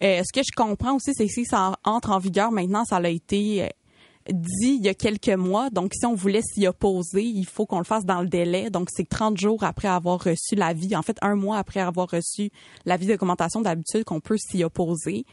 ce 0.00 0.32
que 0.32 0.42
je 0.44 0.54
comprends 0.54 0.94
aussi, 0.94 1.12
c'est 1.12 1.26
que 1.26 1.32
si 1.32 1.44
ça 1.44 1.72
entre 1.84 2.12
en 2.12 2.18
vigueur 2.18 2.52
maintenant, 2.52 2.84
ça 2.84 2.96
a 2.96 3.08
été 3.08 3.68
dit 4.30 4.76
il 4.78 4.84
y 4.84 4.88
a 4.88 4.94
quelques 4.94 5.28
mois. 5.28 5.70
Donc, 5.70 5.92
si 5.94 6.06
on 6.06 6.14
voulait 6.14 6.42
s'y 6.42 6.66
opposer, 6.66 7.22
il 7.22 7.46
faut 7.46 7.66
qu'on 7.66 7.78
le 7.78 7.84
fasse 7.84 8.04
dans 8.04 8.20
le 8.20 8.28
délai. 8.28 8.70
Donc, 8.70 8.88
c'est 8.92 9.08
30 9.08 9.38
jours 9.38 9.64
après 9.64 9.88
avoir 9.88 10.22
reçu 10.22 10.54
l'avis. 10.54 10.94
En 10.96 11.02
fait, 11.02 11.16
un 11.22 11.34
mois 11.34 11.58
après 11.58 11.80
avoir 11.80 12.10
reçu 12.10 12.50
l'avis 12.84 13.06
d'augmentation 13.06 13.60
d'habitude 13.60 14.04
qu'on 14.04 14.20
peut 14.20 14.38
s'y 14.38 14.64
opposer. 14.64 15.24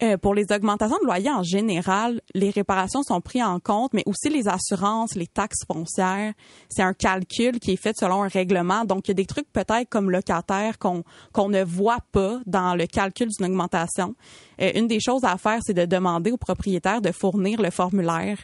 Euh, 0.00 0.16
pour 0.16 0.32
les 0.32 0.44
augmentations 0.52 0.98
de 1.00 1.06
loyer 1.06 1.30
en 1.30 1.42
général, 1.42 2.20
les 2.32 2.50
réparations 2.50 3.02
sont 3.02 3.20
prises 3.20 3.42
en 3.42 3.58
compte, 3.58 3.92
mais 3.94 4.04
aussi 4.06 4.28
les 4.28 4.46
assurances, 4.46 5.16
les 5.16 5.26
taxes 5.26 5.64
foncières. 5.66 6.34
C'est 6.68 6.82
un 6.82 6.92
calcul 6.92 7.58
qui 7.58 7.72
est 7.72 7.76
fait 7.76 7.96
selon 7.98 8.22
un 8.22 8.28
règlement. 8.28 8.84
Donc, 8.84 9.08
il 9.08 9.10
y 9.10 9.12
a 9.12 9.14
des 9.14 9.26
trucs 9.26 9.52
peut-être 9.52 9.88
comme 9.88 10.08
locataire 10.12 10.78
qu'on 10.78 11.02
qu'on 11.32 11.48
ne 11.48 11.64
voit 11.64 11.98
pas 12.12 12.38
dans 12.46 12.76
le 12.76 12.86
calcul 12.86 13.26
d'une 13.26 13.46
augmentation. 13.46 14.14
Euh, 14.60 14.70
une 14.76 14.86
des 14.86 15.00
choses 15.00 15.24
à 15.24 15.36
faire, 15.36 15.58
c'est 15.62 15.74
de 15.74 15.84
demander 15.84 16.30
au 16.30 16.36
propriétaire 16.36 17.00
de 17.00 17.10
fournir 17.10 17.60
le 17.60 17.70
formulaire 17.70 18.38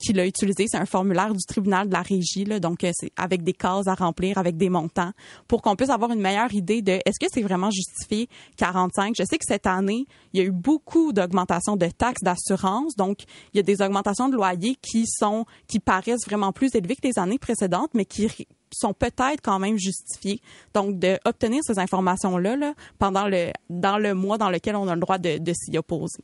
qu'il 0.00 0.18
a 0.18 0.26
utilisé. 0.26 0.64
C'est 0.66 0.78
un 0.78 0.86
formulaire 0.86 1.34
du 1.34 1.44
tribunal 1.46 1.88
de 1.88 1.92
la 1.92 2.02
régie, 2.02 2.46
là, 2.46 2.58
donc 2.58 2.84
euh, 2.84 2.90
c'est 2.94 3.12
avec 3.18 3.42
des 3.42 3.52
cases 3.52 3.86
à 3.86 3.94
remplir, 3.94 4.38
avec 4.38 4.56
des 4.56 4.70
montants, 4.70 5.12
pour 5.46 5.60
qu'on 5.60 5.76
puisse 5.76 5.90
avoir 5.90 6.10
une 6.10 6.20
meilleure 6.20 6.54
idée 6.54 6.80
de 6.80 6.92
est-ce 6.92 7.18
que 7.20 7.26
c'est 7.30 7.42
vraiment 7.42 7.70
justifié 7.70 8.30
45. 8.56 9.14
Je 9.14 9.24
sais 9.24 9.36
que 9.36 9.44
cette 9.46 9.66
année, 9.66 10.06
il 10.32 10.40
y 10.40 10.42
a 10.42 10.46
eu 10.46 10.52
beaucoup 10.52 10.85
d'augmentations 11.12 11.76
de 11.76 11.86
taxes 11.86 12.22
d'assurance, 12.22 12.96
donc 12.96 13.24
il 13.52 13.56
y 13.56 13.60
a 13.60 13.62
des 13.62 13.82
augmentations 13.82 14.28
de 14.28 14.36
loyers 14.36 14.76
qui 14.80 15.04
sont 15.06 15.44
qui 15.66 15.80
paraissent 15.80 16.24
vraiment 16.26 16.52
plus 16.52 16.74
élevées 16.74 16.96
que 16.96 17.06
les 17.06 17.18
années 17.18 17.38
précédentes, 17.38 17.90
mais 17.94 18.04
qui 18.04 18.46
sont 18.72 18.92
peut-être 18.92 19.40
quand 19.42 19.58
même 19.58 19.78
justifiées. 19.78 20.40
Donc, 20.74 20.98
d'obtenir 20.98 21.62
ces 21.64 21.78
informations-là 21.78 22.56
là, 22.56 22.74
pendant 22.98 23.28
le 23.28 23.52
dans 23.70 23.98
le 23.98 24.14
mois 24.14 24.38
dans 24.38 24.50
lequel 24.50 24.76
on 24.76 24.88
a 24.88 24.94
le 24.94 25.00
droit 25.00 25.18
de, 25.18 25.38
de 25.38 25.52
s'y 25.52 25.76
opposer. 25.78 26.22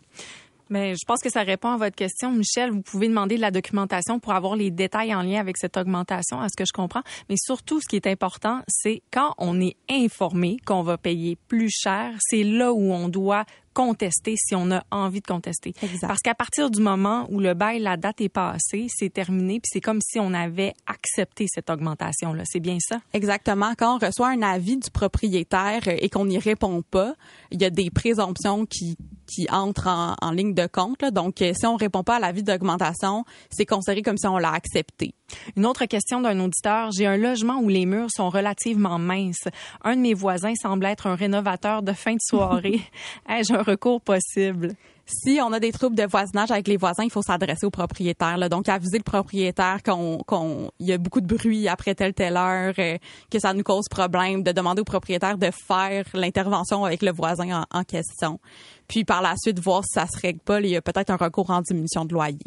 Mais 0.72 0.94
je 0.94 1.04
pense 1.06 1.20
que 1.20 1.28
ça 1.28 1.42
répond 1.42 1.68
à 1.68 1.76
votre 1.76 1.94
question, 1.94 2.32
Michel. 2.32 2.70
Vous 2.70 2.80
pouvez 2.80 3.06
demander 3.06 3.36
de 3.36 3.42
la 3.42 3.50
documentation 3.50 4.18
pour 4.18 4.32
avoir 4.32 4.56
les 4.56 4.70
détails 4.70 5.14
en 5.14 5.20
lien 5.20 5.38
avec 5.38 5.58
cette 5.58 5.76
augmentation, 5.76 6.40
à 6.40 6.48
ce 6.48 6.56
que 6.56 6.64
je 6.64 6.72
comprends. 6.72 7.02
Mais 7.28 7.36
surtout, 7.36 7.78
ce 7.82 7.86
qui 7.86 7.96
est 7.96 8.06
important, 8.06 8.60
c'est 8.68 9.02
quand 9.12 9.34
on 9.36 9.60
est 9.60 9.76
informé 9.90 10.56
qu'on 10.64 10.82
va 10.82 10.96
payer 10.96 11.36
plus 11.36 11.68
cher, 11.68 12.14
c'est 12.20 12.42
là 12.42 12.72
où 12.72 12.90
on 12.90 13.10
doit 13.10 13.44
contester 13.72 14.34
si 14.36 14.54
on 14.54 14.70
a 14.70 14.84
envie 14.90 15.20
de 15.20 15.26
contester. 15.26 15.74
Exact. 15.82 16.06
Parce 16.06 16.20
qu'à 16.20 16.34
partir 16.34 16.70
du 16.70 16.80
moment 16.80 17.26
où 17.30 17.40
le 17.40 17.54
bail, 17.54 17.80
la 17.80 17.96
date 17.96 18.20
est 18.20 18.28
passée, 18.28 18.86
c'est 18.88 19.12
terminé, 19.12 19.60
puis 19.60 19.70
c'est 19.72 19.80
comme 19.80 20.00
si 20.00 20.18
on 20.18 20.34
avait 20.34 20.74
accepté 20.86 21.46
cette 21.48 21.70
augmentation-là. 21.70 22.44
C'est 22.46 22.60
bien 22.60 22.78
ça? 22.80 23.00
Exactement. 23.12 23.74
Quand 23.76 23.96
on 23.96 24.06
reçoit 24.06 24.28
un 24.28 24.42
avis 24.42 24.76
du 24.76 24.90
propriétaire 24.90 25.88
et 25.88 26.08
qu'on 26.08 26.26
n'y 26.26 26.38
répond 26.38 26.82
pas, 26.82 27.14
il 27.52 27.60
y 27.60 27.64
a 27.64 27.70
des 27.70 27.90
présomptions 27.90 28.66
qui 28.66 28.96
qui 29.32 29.46
entrent 29.50 29.88
en, 29.88 30.14
en 30.20 30.30
ligne 30.30 30.54
de 30.54 30.66
compte. 30.66 31.00
Là. 31.02 31.10
Donc, 31.10 31.40
euh, 31.42 31.52
si 31.54 31.66
on 31.66 31.76
répond 31.76 32.02
pas 32.02 32.16
à 32.16 32.20
l'avis 32.20 32.42
d'augmentation, 32.42 33.24
c'est 33.50 33.66
considéré 33.66 34.02
comme 34.02 34.18
si 34.18 34.26
on 34.26 34.38
l'a 34.38 34.52
accepté. 34.52 35.14
Une 35.56 35.64
autre 35.64 35.86
question 35.86 36.20
d'un 36.20 36.38
auditeur. 36.40 36.90
J'ai 36.92 37.06
un 37.06 37.16
logement 37.16 37.58
où 37.60 37.68
les 37.68 37.86
murs 37.86 38.10
sont 38.10 38.28
relativement 38.28 38.98
minces. 38.98 39.48
Un 39.82 39.96
de 39.96 40.00
mes 40.00 40.14
voisins 40.14 40.54
semble 40.60 40.86
être 40.86 41.06
un 41.06 41.14
rénovateur 41.14 41.82
de 41.82 41.92
fin 41.92 42.14
de 42.14 42.20
soirée. 42.20 42.80
Ai-je 43.28 43.54
un 43.54 43.62
recours 43.62 44.00
possible? 44.00 44.74
Si 45.14 45.38
on 45.42 45.52
a 45.52 45.60
des 45.60 45.72
troubles 45.72 45.94
de 45.94 46.04
voisinage 46.04 46.50
avec 46.50 46.66
les 46.68 46.76
voisins, 46.78 47.04
il 47.04 47.10
faut 47.10 47.22
s'adresser 47.22 47.66
au 47.66 47.70
propriétaire. 47.70 48.38
Là. 48.38 48.48
Donc, 48.48 48.68
aviser 48.68 48.96
le 48.98 49.02
propriétaire 49.04 49.82
qu'on 49.84 50.18
qu'on 50.26 50.70
il 50.80 50.86
y 50.86 50.92
a 50.92 50.98
beaucoup 50.98 51.20
de 51.20 51.26
bruit 51.26 51.68
après 51.68 51.94
telle 51.94 52.14
telle 52.14 52.36
heure, 52.36 52.72
euh, 52.78 52.96
que 53.30 53.38
ça 53.38 53.52
nous 53.52 53.62
cause 53.62 53.88
problème, 53.90 54.42
de 54.42 54.52
demander 54.52 54.80
au 54.80 54.84
propriétaire 54.84 55.36
de 55.38 55.50
faire 55.50 56.04
l'intervention 56.14 56.84
avec 56.84 57.02
le 57.02 57.12
voisin 57.12 57.62
en, 57.62 57.78
en 57.78 57.84
question. 57.84 58.40
Puis 58.88 59.04
par 59.04 59.20
la 59.22 59.34
suite, 59.36 59.58
voir 59.60 59.84
si 59.84 59.92
ça 60.00 60.06
se 60.06 60.18
règle 60.20 60.40
pas, 60.40 60.60
il 60.60 60.68
y 60.68 60.76
a 60.76 60.82
peut-être 60.82 61.10
un 61.10 61.16
recours 61.16 61.50
en 61.50 61.60
diminution 61.60 62.04
de 62.04 62.12
loyer. 62.14 62.38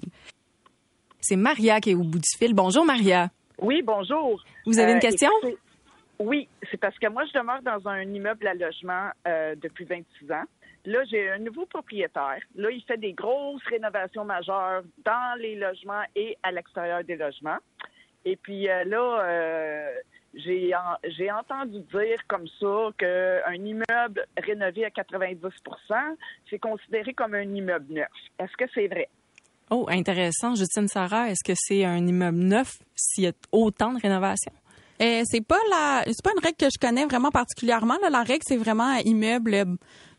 C'est 1.21 1.35
Maria 1.37 1.79
qui 1.79 1.91
est 1.91 1.95
au 1.95 2.03
bout 2.03 2.19
du 2.19 2.29
fil. 2.37 2.53
Bonjour, 2.53 2.83
Maria. 2.85 3.29
Oui, 3.61 3.81
bonjour. 3.83 4.43
Vous 4.65 4.79
avez 4.79 4.91
une 4.91 4.97
Euh, 4.97 5.01
question? 5.01 5.29
écoutez, 5.43 5.57
oui, 6.19 6.47
c'est 6.71 6.77
parce 6.77 6.97
que 6.97 7.07
moi, 7.09 7.23
je 7.25 7.37
demeure 7.37 7.61
dans 7.63 7.89
un 7.89 8.01
immeuble 8.01 8.47
à 8.47 8.53
logement 8.53 9.09
euh, 9.27 9.55
depuis 9.61 9.85
26 9.85 10.31
ans. 10.31 10.43
Là, 10.85 11.03
j'ai 11.09 11.29
un 11.31 11.39
nouveau 11.39 11.65
propriétaire. 11.65 12.39
Là, 12.55 12.69
il 12.71 12.83
fait 12.83 12.97
des 12.97 13.13
grosses 13.13 13.63
rénovations 13.65 14.23
majeures 14.25 14.83
dans 15.03 15.39
les 15.39 15.55
logements 15.55 16.03
et 16.15 16.37
à 16.43 16.51
l'extérieur 16.51 17.03
des 17.03 17.15
logements. 17.15 17.57
Et 18.23 18.35
puis 18.35 18.69
euh, 18.69 18.83
là, 18.85 19.23
euh, 19.25 19.91
j'ai 20.33 20.73
en- 20.75 20.97
j'ai 21.17 21.31
entendu 21.31 21.79
dire 21.93 22.17
comme 22.27 22.47
ça 22.59 22.89
qu'un 22.97 23.53
immeuble 23.55 24.25
rénové 24.37 24.85
à 24.85 24.89
90% 24.89 26.15
c'est 26.49 26.59
considéré 26.59 27.13
comme 27.13 27.33
un 27.35 27.43
immeuble 27.43 27.93
neuf. 27.93 28.09
Est-ce 28.39 28.55
que 28.57 28.65
c'est 28.73 28.87
vrai? 28.87 29.07
Oh, 29.71 29.87
intéressant. 29.89 30.53
Justine 30.55 30.87
Sarah, 30.87 31.29
est-ce 31.29 31.43
que 31.43 31.53
c'est 31.55 31.83
un 31.85 32.05
immeuble 32.05 32.37
neuf 32.37 32.77
s'il 32.95 33.23
y 33.23 33.27
a 33.27 33.31
autant 33.51 33.93
de 33.93 33.99
rénovations? 34.01 34.53
Euh, 35.01 35.21
c'est 35.25 35.45
pas 35.45 35.59
la, 35.69 36.03
c'est 36.05 36.23
pas 36.23 36.31
une 36.37 36.43
règle 36.43 36.55
que 36.57 36.67
je 36.73 36.79
connais 36.79 37.05
vraiment 37.05 37.29
particulièrement. 37.31 37.95
Là. 38.01 38.09
La 38.09 38.23
règle, 38.23 38.43
c'est 38.45 38.55
vraiment 38.57 38.93
immeuble 39.03 39.53
euh, 39.53 39.65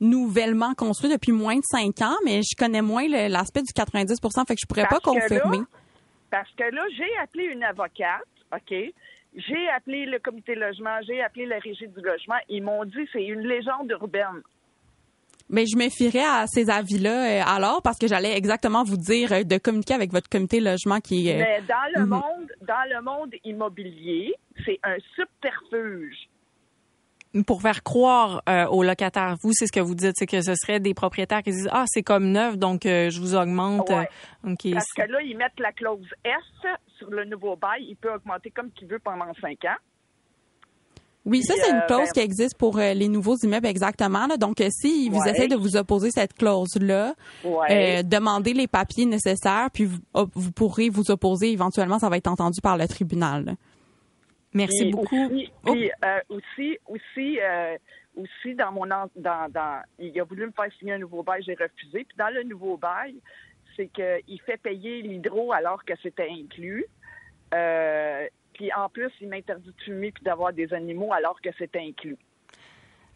nouvellement 0.00 0.74
construit 0.74 1.10
depuis 1.10 1.32
moins 1.32 1.56
de 1.56 1.64
cinq 1.64 2.02
ans, 2.02 2.16
mais 2.24 2.40
je 2.42 2.56
connais 2.56 2.82
moins 2.82 3.08
l'aspect 3.28 3.62
du 3.62 3.72
90% 3.72 4.46
fait 4.46 4.54
que 4.54 4.60
je 4.60 4.66
pourrais 4.66 4.86
Parce 4.88 5.00
pas 5.02 5.10
confirmer. 5.10 5.58
là, 5.58 5.64
Parce 6.30 6.50
que 6.52 6.64
là, 6.64 6.82
j'ai 6.96 7.18
appelé 7.22 7.44
une 7.44 7.64
avocate, 7.64 8.26
OK? 8.52 8.74
J'ai 9.36 9.68
appelé 9.76 10.06
le 10.06 10.18
comité 10.18 10.54
logement, 10.54 10.98
j'ai 11.06 11.20
appelé 11.20 11.44
la 11.46 11.58
régie 11.58 11.88
du 11.88 12.00
logement. 12.00 12.36
Ils 12.48 12.62
m'ont 12.62 12.84
dit 12.84 13.04
que 13.04 13.10
c'est 13.12 13.24
une 13.24 13.46
légende 13.46 13.90
urbaine. 13.90 14.42
Mais 15.48 15.64
je 15.66 15.76
me 15.76 15.88
fierais 15.88 16.24
à 16.24 16.46
ces 16.48 16.70
avis-là 16.70 17.10
euh, 17.10 17.42
alors 17.46 17.80
parce 17.80 17.98
que 17.98 18.08
j'allais 18.08 18.36
exactement 18.36 18.82
vous 18.82 18.96
dire 18.96 19.32
euh, 19.32 19.42
de 19.44 19.58
communiquer 19.58 19.94
avec 19.94 20.10
votre 20.10 20.28
comité 20.28 20.58
logement 20.58 20.98
qui 20.98 21.28
est. 21.28 21.40
euh, 21.40 21.44
Mais 21.44 21.62
dans 21.68 22.00
le 22.00 22.02
mhm. 22.04 22.10
monde, 22.10 22.52
dans 22.62 22.88
le 22.92 23.02
monde 23.02 23.32
immobilier, 23.44 24.34
c'est 24.64 24.80
un 24.82 24.96
subterfuge. 25.14 26.28
Pour 27.44 27.60
faire 27.62 27.82
croire 27.82 28.42
euh, 28.48 28.66
aux 28.66 28.82
locataires, 28.82 29.36
vous, 29.42 29.52
c'est 29.52 29.66
ce 29.66 29.72
que 29.72 29.80
vous 29.80 29.94
dites, 29.94 30.14
c'est 30.16 30.26
que 30.26 30.40
ce 30.40 30.54
serait 30.54 30.80
des 30.80 30.94
propriétaires 30.94 31.42
qui 31.42 31.50
disent 31.50 31.68
ah 31.72 31.84
c'est 31.86 32.02
comme 32.02 32.30
neuf, 32.30 32.56
donc 32.56 32.86
euh, 32.86 33.10
je 33.10 33.20
vous 33.20 33.34
augmente. 33.34 33.88
Ouais. 33.90 34.08
euh, 34.46 34.54
Parce 34.72 34.92
que 34.92 35.02
là, 35.02 35.20
ils 35.22 35.36
mettent 35.36 35.58
la 35.58 35.72
clause 35.72 36.06
S 36.24 36.70
sur 36.98 37.10
le 37.10 37.24
nouveau 37.24 37.56
bail. 37.56 37.84
Il 37.88 37.96
peut 37.96 38.12
augmenter 38.14 38.50
comme 38.50 38.70
qu'il 38.70 38.88
veut 38.88 39.00
pendant 39.00 39.32
cinq 39.40 39.64
ans. 39.64 39.76
Oui, 41.28 41.42
ça 41.42 41.54
c'est 41.56 41.72
une 41.72 41.82
clause 41.88 42.06
ben- 42.06 42.12
qui 42.14 42.20
existe 42.20 42.56
pour 42.56 42.78
euh, 42.78 42.94
les 42.94 43.08
nouveaux 43.08 43.36
immeubles 43.42 43.66
exactement. 43.66 44.28
là. 44.28 44.36
Donc, 44.36 44.62
si 44.70 45.08
vous 45.10 45.18
Ouais. 45.18 45.30
essayez 45.32 45.48
de 45.48 45.56
vous 45.56 45.76
opposer 45.76 46.12
cette 46.12 46.34
clause-là, 46.34 47.14
Ouais. 47.44 47.98
euh, 47.98 48.02
demandez 48.04 48.52
les 48.52 48.68
papiers 48.68 49.06
nécessaires, 49.06 49.68
puis 49.72 49.86
vous, 49.86 49.98
op- 50.14 50.30
vous 50.34 50.52
pourrez 50.52 50.88
vous 50.88 51.10
opposer. 51.10 51.50
Éventuellement, 51.50 51.98
ça 51.98 52.08
va 52.08 52.16
être 52.16 52.28
entendu 52.28 52.60
par 52.60 52.76
le 52.76 52.86
tribunal. 52.86 53.56
Merci 54.56 54.84
Puis 54.84 54.90
beaucoup. 54.92 55.26
Aussi, 55.26 55.52
Oh. 55.64 55.72
puis, 55.72 55.90
euh, 56.04 56.20
aussi, 56.30 56.78
aussi, 56.86 57.38
euh, 57.40 57.76
aussi 58.16 58.54
dans 58.54 58.72
mon 58.72 58.86
dans, 58.86 59.10
dans, 59.16 59.82
il 59.98 60.18
a 60.18 60.24
voulu 60.24 60.46
me 60.46 60.52
faire 60.52 60.72
signer 60.78 60.94
un 60.94 60.98
nouveau 60.98 61.22
bail, 61.22 61.42
j'ai 61.42 61.54
refusé. 61.54 62.04
Puis 62.04 62.16
dans 62.16 62.32
le 62.32 62.42
nouveau 62.42 62.76
bail, 62.76 63.16
c'est 63.76 63.88
qu'il 63.88 64.40
fait 64.40 64.56
payer 64.56 65.02
l'hydro 65.02 65.52
alors 65.52 65.84
que 65.84 65.92
c'était 66.02 66.28
inclus. 66.30 66.86
Euh, 67.54 68.26
puis 68.54 68.72
en 68.72 68.88
plus, 68.88 69.10
il 69.20 69.28
m'interdit 69.28 69.68
de 69.68 69.82
fumer 69.82 70.12
puis 70.12 70.24
d'avoir 70.24 70.52
des 70.52 70.72
animaux 70.72 71.12
alors 71.12 71.40
que 71.42 71.50
c'était 71.58 71.80
inclus. 71.80 72.16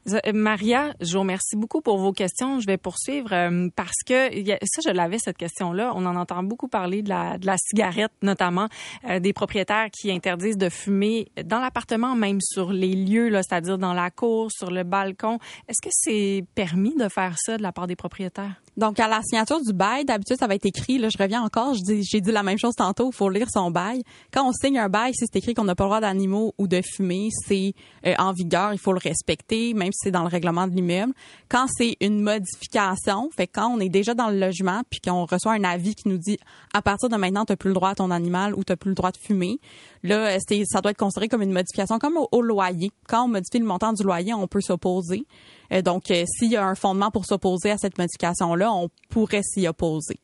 Euh, 0.08 0.18
Maria, 0.32 0.94
je 1.00 1.12
vous 1.12 1.20
remercie 1.20 1.56
beaucoup 1.56 1.80
pour 1.80 1.98
vos 1.98 2.12
questions. 2.12 2.60
Je 2.60 2.66
vais 2.66 2.78
poursuivre 2.78 3.32
euh, 3.32 3.68
parce 3.76 4.02
que 4.06 4.30
ça, 4.64 4.80
je 4.84 4.90
l'avais 4.90 5.18
cette 5.18 5.36
question-là. 5.36 5.92
On 5.94 6.06
en 6.06 6.16
entend 6.16 6.42
beaucoup 6.42 6.68
parler 6.68 7.02
de 7.02 7.10
la, 7.10 7.56
cigarette, 7.58 8.12
notamment 8.22 8.68
euh, 9.08 9.20
des 9.20 9.32
propriétaires 9.32 9.88
qui 9.90 10.10
interdisent 10.10 10.56
de 10.56 10.68
fumer 10.68 11.30
dans 11.44 11.60
l'appartement, 11.60 12.14
même 12.14 12.40
sur 12.40 12.72
les 12.72 12.94
lieux, 12.94 13.30
c'est-à-dire 13.32 13.78
dans 13.78 13.92
la 13.92 14.10
cour, 14.10 14.50
sur 14.50 14.70
le 14.70 14.84
balcon. 14.84 15.38
Est-ce 15.68 15.82
que 15.82 15.90
c'est 15.92 16.44
permis 16.54 16.94
de 16.96 17.08
faire 17.08 17.34
ça 17.38 17.56
de 17.56 17.62
la 17.62 17.72
part 17.72 17.86
des 17.86 17.96
propriétaires? 17.96 18.60
Donc, 18.80 18.98
à 18.98 19.08
la 19.08 19.20
signature 19.22 19.60
du 19.60 19.74
bail, 19.74 20.06
d'habitude, 20.06 20.38
ça 20.38 20.46
va 20.46 20.54
être 20.54 20.64
écrit, 20.64 20.96
là, 20.96 21.10
je 21.10 21.18
reviens 21.18 21.42
encore, 21.42 21.74
j'ai 21.74 22.20
dit 22.22 22.32
la 22.32 22.42
même 22.42 22.56
chose 22.56 22.74
tantôt, 22.74 23.10
il 23.12 23.14
faut 23.14 23.28
lire 23.28 23.46
son 23.52 23.70
bail. 23.70 24.02
Quand 24.32 24.48
on 24.48 24.52
signe 24.52 24.78
un 24.78 24.88
bail, 24.88 25.12
si 25.12 25.26
c'est 25.26 25.36
écrit 25.36 25.52
qu'on 25.52 25.64
n'a 25.64 25.74
pas 25.74 25.84
le 25.84 25.88
droit 25.88 26.00
d'animaux 26.00 26.54
ou 26.56 26.66
de 26.66 26.80
fumer, 26.80 27.28
c'est 27.46 27.74
euh, 28.06 28.14
en 28.18 28.32
vigueur, 28.32 28.72
il 28.72 28.78
faut 28.78 28.94
le 28.94 28.98
respecter, 28.98 29.74
même 29.74 29.92
si 29.92 30.04
c'est 30.04 30.10
dans 30.10 30.22
le 30.22 30.28
règlement 30.28 30.66
de 30.66 30.74
l'immeuble. 30.74 31.12
Quand 31.50 31.66
c'est 31.76 31.98
une 32.00 32.22
modification, 32.22 33.28
fait 33.36 33.46
quand 33.48 33.68
on 33.68 33.80
est 33.80 33.90
déjà 33.90 34.14
dans 34.14 34.30
le 34.30 34.38
logement, 34.38 34.80
puis 34.88 35.00
qu'on 35.00 35.26
reçoit 35.26 35.52
un 35.52 35.64
avis 35.64 35.94
qui 35.94 36.08
nous 36.08 36.16
dit, 36.16 36.38
à 36.72 36.80
partir 36.80 37.10
de 37.10 37.16
maintenant, 37.16 37.44
tu 37.44 37.52
n'as 37.52 37.56
plus 37.56 37.68
le 37.68 37.74
droit 37.74 37.90
à 37.90 37.94
ton 37.94 38.10
animal 38.10 38.54
ou 38.54 38.64
tu 38.64 38.72
n'as 38.72 38.76
plus 38.76 38.90
le 38.90 38.94
droit 38.94 39.10
de 39.10 39.18
fumer, 39.18 39.58
là, 40.02 40.34
euh, 40.34 40.38
c'est, 40.46 40.62
ça 40.64 40.80
doit 40.80 40.90
être 40.90 40.98
considéré 40.98 41.28
comme 41.28 41.42
une 41.42 41.52
modification, 41.52 41.98
comme 41.98 42.16
au, 42.16 42.28
au 42.32 42.42
loyer. 42.42 42.90
Quand 43.08 43.24
on 43.24 43.28
modifie 43.28 43.58
le 43.58 43.66
montant 43.66 43.92
du 43.92 44.02
loyer, 44.02 44.34
on 44.34 44.46
peut 44.46 44.60
s'opposer. 44.60 45.24
Euh, 45.72 45.82
donc, 45.82 46.10
euh, 46.10 46.24
s'il 46.26 46.50
y 46.50 46.56
a 46.56 46.64
un 46.64 46.74
fondement 46.74 47.10
pour 47.10 47.24
s'opposer 47.24 47.70
à 47.70 47.78
cette 47.78 47.98
modification-là, 47.98 48.72
on 48.72 48.88
pourrait 49.08 49.42
s'y 49.42 49.66
opposer. 49.66 50.18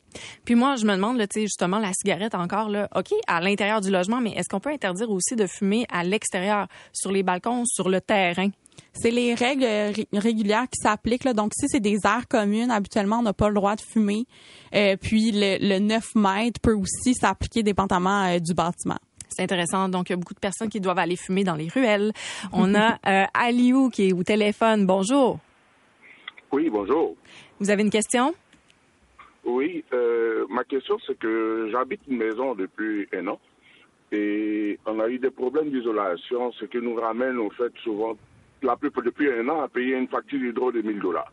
Puis 0.45 0.55
moi, 0.55 0.77
je 0.77 0.87
me 0.87 0.93
demande, 0.93 1.19
là, 1.19 1.27
justement, 1.35 1.79
la 1.79 1.93
cigarette 1.93 2.35
encore, 2.35 2.69
là, 2.69 2.89
OK, 2.95 3.13
à 3.27 3.41
l'intérieur 3.41 3.81
du 3.81 3.91
logement, 3.91 4.21
mais 4.21 4.31
est-ce 4.31 4.49
qu'on 4.49 4.61
peut 4.61 4.71
interdire 4.71 5.11
aussi 5.11 5.37
de 5.37 5.47
fumer 5.47 5.87
à 5.93 6.05
l'extérieur, 6.05 6.69
sur 6.93 7.13
les 7.13 7.23
balcons, 7.23 7.65
sur 7.67 7.89
le 7.89 8.01
terrain? 8.01 8.49
C'est 8.93 9.11
les 9.11 9.35
règles 9.35 9.67
régulières 10.13 10.69
qui 10.71 10.81
s'appliquent. 10.83 11.27
Donc, 11.29 11.53
si 11.55 11.67
c'est 11.69 11.81
des 11.81 11.99
aires 12.05 12.29
communes, 12.29 12.71
habituellement, 12.71 13.19
on 13.19 13.23
n'a 13.23 13.33
pas 13.33 13.49
le 13.49 13.55
droit 13.55 13.77
de 13.77 13.81
fumer. 13.81 14.27
puis, 15.01 15.33
le, 15.33 15.79
9 15.79 16.15
mètres 16.15 16.61
peut 16.61 16.75
aussi 16.75 17.15
s'appliquer 17.15 17.63
dépendamment 17.63 18.39
du 18.39 18.55
bâtiment. 18.55 18.99
C'est 19.29 19.43
intéressant. 19.43 19.89
Donc, 19.89 20.09
il 20.09 20.13
y 20.13 20.15
a 20.15 20.17
beaucoup 20.17 20.35
de 20.35 20.41
personnes 20.41 20.69
qui 20.69 20.81
doivent 20.81 20.99
aller 20.99 21.17
fumer 21.17 21.45
dans 21.45 21.55
les 21.55 21.69
ruelles. 21.69 22.13
On 22.53 22.75
a 22.75 22.99
Aliou 23.35 23.91
qui 23.91 24.09
est 24.09 24.13
au 24.13 24.23
téléphone. 24.23 24.87
Bonjour. 24.87 25.39
Oui, 26.53 26.71
bonjour. 26.71 27.15
Vous 27.61 27.71
avez 27.71 27.83
une 27.83 27.91
question? 27.91 28.35
Oui, 29.45 29.85
euh, 29.93 30.45
ma 30.51 30.65
question 30.65 30.97
c'est 31.07 31.17
que 31.19 31.69
j'habite 31.71 32.01
une 32.09 32.17
maison 32.17 32.55
depuis 32.55 33.07
un 33.15 33.29
an 33.29 33.39
et 34.13 34.79
on 34.87 34.99
a 35.01 35.09
eu 35.09 35.19
des 35.19 35.31
problèmes 35.31 35.71
d'isolation, 35.71 36.53
ce 36.53 36.65
qui 36.65 36.79
nous 36.79 36.95
ramène 36.95 37.39
au 37.39 37.51
fait 37.51 37.73
souvent, 37.83 38.17
la 38.63 38.77
plupart 38.77 39.05
depuis 39.05 39.31
un 39.31 39.49
an, 39.49 39.63
à 39.63 39.69
payer 39.69 39.97
une 39.97 40.09
facture 40.09 40.39
d'hydro 40.41 40.73
de 40.73 40.83
1000 40.83 41.01
dollars. 41.01 41.33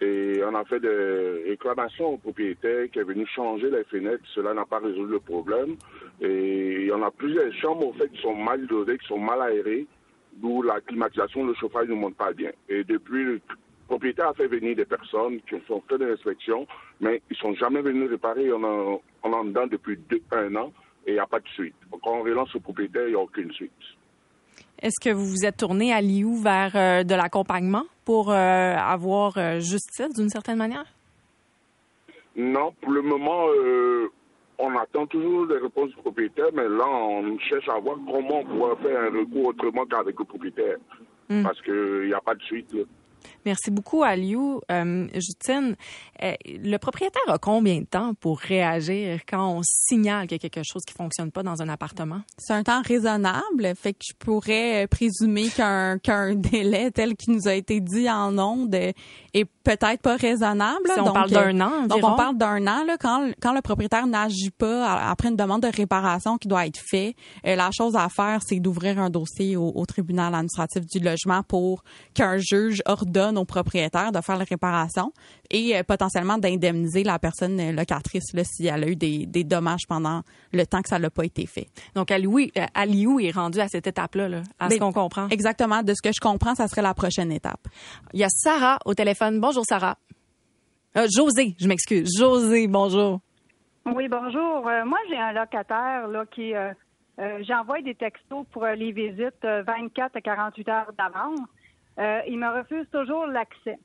Et 0.00 0.40
on 0.44 0.54
a 0.54 0.64
fait 0.64 0.80
des 0.80 1.44
réclamations 1.48 2.14
au 2.14 2.16
propriétaire 2.16 2.90
qui 2.90 2.98
est 2.98 3.04
venu 3.04 3.26
changer 3.26 3.70
les 3.70 3.84
fenêtres. 3.84 4.24
Cela 4.34 4.54
n'a 4.54 4.64
pas 4.64 4.78
résolu 4.78 5.12
le 5.12 5.20
problème. 5.20 5.76
Et 6.20 6.90
en 6.92 7.02
a 7.02 7.10
plusieurs 7.10 7.52
chambres, 7.54 7.88
au 7.88 7.92
fait, 7.92 8.08
qui 8.08 8.20
sont 8.22 8.34
mal 8.34 8.66
dosées, 8.66 8.98
qui 8.98 9.06
sont 9.06 9.18
mal 9.18 9.42
aérées, 9.42 9.86
d'où 10.34 10.62
la 10.62 10.80
climatisation, 10.80 11.44
le 11.46 11.54
chauffage 11.54 11.88
ne 11.88 11.94
monte 11.94 12.16
pas 12.16 12.32
bien. 12.32 12.50
Et 12.68 12.84
depuis, 12.84 13.24
le 13.24 13.40
propriétaire 13.88 14.28
a 14.28 14.34
fait 14.34 14.46
venir 14.46 14.76
des 14.76 14.84
personnes 14.84 15.40
qui 15.42 15.54
ont 15.54 15.82
fait 15.88 15.98
des 15.98 16.12
inspections, 16.12 16.66
mais 17.00 17.20
ils 17.30 17.36
sont 17.36 17.54
jamais 17.54 17.82
venus 17.82 18.08
réparer. 18.10 18.52
On, 18.52 18.62
en, 18.62 19.02
on 19.22 19.32
en 19.32 19.44
depuis 19.44 19.98
un 20.32 20.54
an 20.56 20.72
et 21.06 21.10
il 21.10 21.14
n'y 21.14 21.20
a 21.20 21.26
pas 21.26 21.40
de 21.40 21.48
suite. 21.48 21.74
quand 21.90 22.18
on 22.18 22.22
relance 22.22 22.52
le 22.54 22.60
propriétaire, 22.60 23.06
il 23.06 23.10
n'y 23.10 23.16
a 23.16 23.20
aucune 23.20 23.52
suite. 23.52 23.72
Est-ce 24.82 24.98
que 25.00 25.14
vous 25.14 25.26
vous 25.26 25.44
êtes 25.44 25.58
tourné 25.58 25.92
à 25.92 26.00
Liu 26.00 26.36
vers 26.42 26.72
euh, 26.74 27.04
de 27.04 27.14
l'accompagnement 27.14 27.84
pour 28.04 28.30
euh, 28.30 28.34
avoir 28.34 29.36
euh, 29.36 29.60
justice 29.60 30.14
d'une 30.14 30.30
certaine 30.30 30.56
manière? 30.56 30.86
Non, 32.36 32.72
pour 32.80 32.92
le 32.92 33.02
moment, 33.02 33.46
on 34.58 34.78
attend 34.78 35.06
toujours 35.06 35.46
des 35.48 35.58
réponses 35.58 35.90
du 35.90 35.96
propriétaire, 35.96 36.46
mais 36.54 36.68
là, 36.68 36.86
on 36.88 37.38
cherche 37.40 37.68
à 37.68 37.78
voir 37.78 37.96
comment 38.06 38.40
on 38.40 38.44
pourrait 38.44 38.76
faire 38.82 39.00
un 39.00 39.18
recours 39.18 39.46
autrement 39.46 39.84
qu'avec 39.84 40.18
le 40.18 40.24
propriétaire. 40.24 40.76
Hmm. 41.28 41.42
Parce 41.42 41.60
qu'il 41.60 42.06
n'y 42.06 42.14
a 42.14 42.20
pas 42.20 42.34
de 42.34 42.42
suite. 42.42 42.74
Merci 43.44 43.70
beaucoup, 43.70 44.02
Aliou. 44.02 44.60
Euh, 44.70 45.06
Justine, 45.14 45.76
euh, 46.22 46.32
le 46.46 46.76
propriétaire 46.78 47.22
a 47.28 47.38
combien 47.38 47.80
de 47.80 47.86
temps 47.86 48.14
pour 48.14 48.38
réagir 48.38 49.20
quand 49.28 49.56
on 49.56 49.60
signale 49.62 50.26
qu'il 50.26 50.36
y 50.36 50.46
a 50.46 50.48
quelque 50.48 50.64
chose 50.64 50.82
qui 50.86 50.94
fonctionne 50.94 51.30
pas 51.30 51.42
dans 51.42 51.62
un 51.62 51.68
appartement? 51.68 52.20
C'est 52.38 52.52
un 52.52 52.62
temps 52.62 52.82
raisonnable, 52.82 53.74
fait 53.76 53.94
que 53.94 54.04
je 54.08 54.14
pourrais 54.18 54.86
présumer 54.88 55.48
qu'un 55.48 55.98
qu'un 55.98 56.34
délai 56.36 56.90
tel 56.90 57.16
qu'il 57.16 57.34
nous 57.34 57.48
a 57.48 57.54
été 57.54 57.80
dit 57.80 58.10
en 58.10 58.38
ondes 58.38 58.74
est 58.74 58.94
peut-être 59.64 60.02
pas 60.02 60.16
raisonnable. 60.16 60.90
Si 60.92 61.00
on 61.00 61.12
parle 61.12 61.30
d'un 61.30 61.60
an 61.60 61.86
Donc, 61.86 61.98
on 62.02 62.16
parle 62.16 62.36
d'un 62.36 62.66
an. 62.66 62.84
Là, 62.84 62.96
quand, 62.98 63.30
quand 63.40 63.52
le 63.52 63.60
propriétaire 63.60 64.06
n'agit 64.06 64.50
pas 64.50 65.10
après 65.10 65.28
une 65.28 65.36
demande 65.36 65.62
de 65.62 65.68
réparation 65.74 66.38
qui 66.38 66.48
doit 66.48 66.66
être 66.66 66.80
faite, 66.80 67.14
euh, 67.46 67.56
la 67.56 67.70
chose 67.70 67.96
à 67.96 68.08
faire, 68.08 68.40
c'est 68.44 68.60
d'ouvrir 68.60 68.98
un 68.98 69.10
dossier 69.10 69.56
au, 69.56 69.72
au 69.74 69.86
tribunal 69.86 70.34
administratif 70.34 70.86
du 70.86 70.98
logement 70.98 71.42
pour 71.42 71.82
qu'un 72.14 72.38
juge 72.38 72.82
ordonne 72.86 73.29
nos 73.32 73.44
propriétaires 73.44 74.12
de 74.12 74.20
faire 74.20 74.36
la 74.36 74.44
réparation 74.44 75.12
et 75.50 75.76
euh, 75.76 75.82
potentiellement 75.82 76.38
d'indemniser 76.38 77.04
la 77.04 77.18
personne 77.18 77.58
euh, 77.60 77.72
locatrice 77.72 78.32
là, 78.34 78.44
si 78.44 78.66
elle 78.66 78.84
a 78.84 78.88
eu 78.88 78.96
des, 78.96 79.26
dommages 79.44 79.86
pendant 79.88 80.22
le 80.52 80.64
temps 80.64 80.82
que 80.82 80.88
ça 80.88 80.98
n'a 80.98 81.10
pas 81.10 81.24
été 81.24 81.46
fait. 81.46 81.66
Donc, 81.94 82.10
Aliou, 82.10 82.38
euh, 82.38 83.20
est 83.20 83.30
rendu 83.30 83.60
à 83.60 83.68
cette 83.68 83.86
étape-là, 83.86 84.28
là, 84.28 84.42
à 84.58 84.70
ce 84.70 84.78
qu'on 84.78 84.92
comprend. 84.92 85.28
Exactement. 85.28 85.82
De 85.82 85.94
ce 85.94 86.02
que 86.02 86.12
je 86.14 86.20
comprends, 86.20 86.54
ça 86.54 86.68
serait 86.68 86.82
la 86.82 86.94
prochaine 86.94 87.32
étape. 87.32 87.66
Il 88.12 88.20
y 88.20 88.24
a 88.24 88.28
Sarah 88.28 88.78
au 88.84 88.94
téléphone. 88.94 89.40
Bonjour, 89.40 89.64
Sarah. 89.64 89.96
José, 90.94 91.54
je 91.58 91.68
m'excuse. 91.68 92.10
José, 92.18 92.66
bonjour. 92.66 93.20
Oui, 93.86 94.08
bonjour. 94.08 94.62
moi, 94.62 94.98
j'ai 95.08 95.16
un 95.16 95.32
locataire 95.32 96.08
là, 96.08 96.24
qui... 96.26 96.52
J'envoie 97.42 97.82
des 97.82 97.94
textos 97.94 98.46
pour 98.50 98.64
les 98.64 98.92
visites 98.92 99.44
24 99.44 100.16
à 100.16 100.20
48 100.20 100.68
heures 100.68 100.92
d'avance. 100.96 101.40
Euh, 101.98 102.20
il 102.28 102.38
me 102.38 102.48
refuse 102.48 102.86
toujours 102.90 103.26
l'accès. 103.26 103.78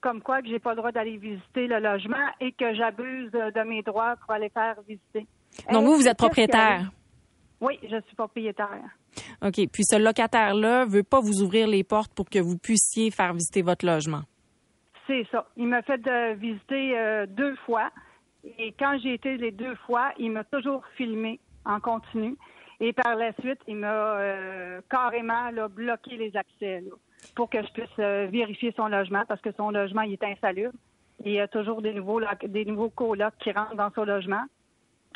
Comme 0.00 0.20
quoi 0.20 0.42
que 0.42 0.48
j'ai 0.48 0.58
pas 0.58 0.70
le 0.70 0.76
droit 0.76 0.92
d'aller 0.92 1.16
visiter 1.16 1.66
le 1.66 1.78
logement 1.78 2.28
et 2.40 2.52
que 2.52 2.74
j'abuse 2.74 3.30
de 3.30 3.62
mes 3.62 3.82
droits 3.82 4.16
pour 4.16 4.32
aller 4.32 4.50
faire 4.50 4.76
visiter. 4.86 5.26
Donc, 5.72 5.84
vous, 5.84 5.96
vous 5.96 6.08
êtes 6.08 6.18
propriétaire? 6.18 6.90
Oui, 7.60 7.78
je 7.82 8.00
suis 8.06 8.16
propriétaire. 8.16 8.84
OK. 9.42 9.54
Puis 9.72 9.84
ce 9.84 9.96
locataire-là 9.96 10.84
veut 10.84 11.02
pas 11.02 11.20
vous 11.20 11.42
ouvrir 11.42 11.66
les 11.66 11.84
portes 11.84 12.12
pour 12.14 12.28
que 12.28 12.38
vous 12.38 12.58
puissiez 12.58 13.10
faire 13.10 13.32
visiter 13.32 13.62
votre 13.62 13.86
logement. 13.86 14.22
C'est 15.06 15.26
ça. 15.30 15.46
Il 15.56 15.68
m'a 15.68 15.82
fait 15.82 15.98
de 15.98 16.34
visiter 16.34 16.98
euh, 16.98 17.26
deux 17.26 17.56
fois. 17.66 17.90
Et 18.58 18.74
quand 18.78 18.98
j'ai 19.02 19.14
été 19.14 19.36
les 19.36 19.52
deux 19.52 19.74
fois, 19.86 20.12
il 20.18 20.32
m'a 20.32 20.44
toujours 20.44 20.82
filmé 20.96 21.40
en 21.64 21.80
continu. 21.80 22.36
Et 22.80 22.92
par 22.92 23.14
la 23.16 23.32
suite, 23.40 23.60
il 23.66 23.76
m'a 23.76 24.18
euh, 24.18 24.80
carrément 24.90 25.50
bloqué 25.70 26.16
les 26.16 26.36
accès 26.36 26.82
pour 27.34 27.50
que 27.50 27.62
je 27.62 27.72
puisse 27.72 27.98
euh, 27.98 28.28
vérifier 28.30 28.72
son 28.76 28.88
logement 28.88 29.24
parce 29.26 29.40
que 29.40 29.52
son 29.52 29.70
logement 29.70 30.02
il 30.02 30.12
est 30.12 30.24
insalubre. 30.24 30.74
il 31.24 31.32
y 31.32 31.40
a 31.40 31.48
toujours 31.48 31.82
des 31.82 31.92
nouveaux 31.92 32.20
des 32.42 32.64
nouveaux 32.64 32.90
colocs 32.90 33.34
qui 33.40 33.52
rentrent 33.52 33.76
dans 33.76 33.90
son 33.94 34.04
logement. 34.04 34.44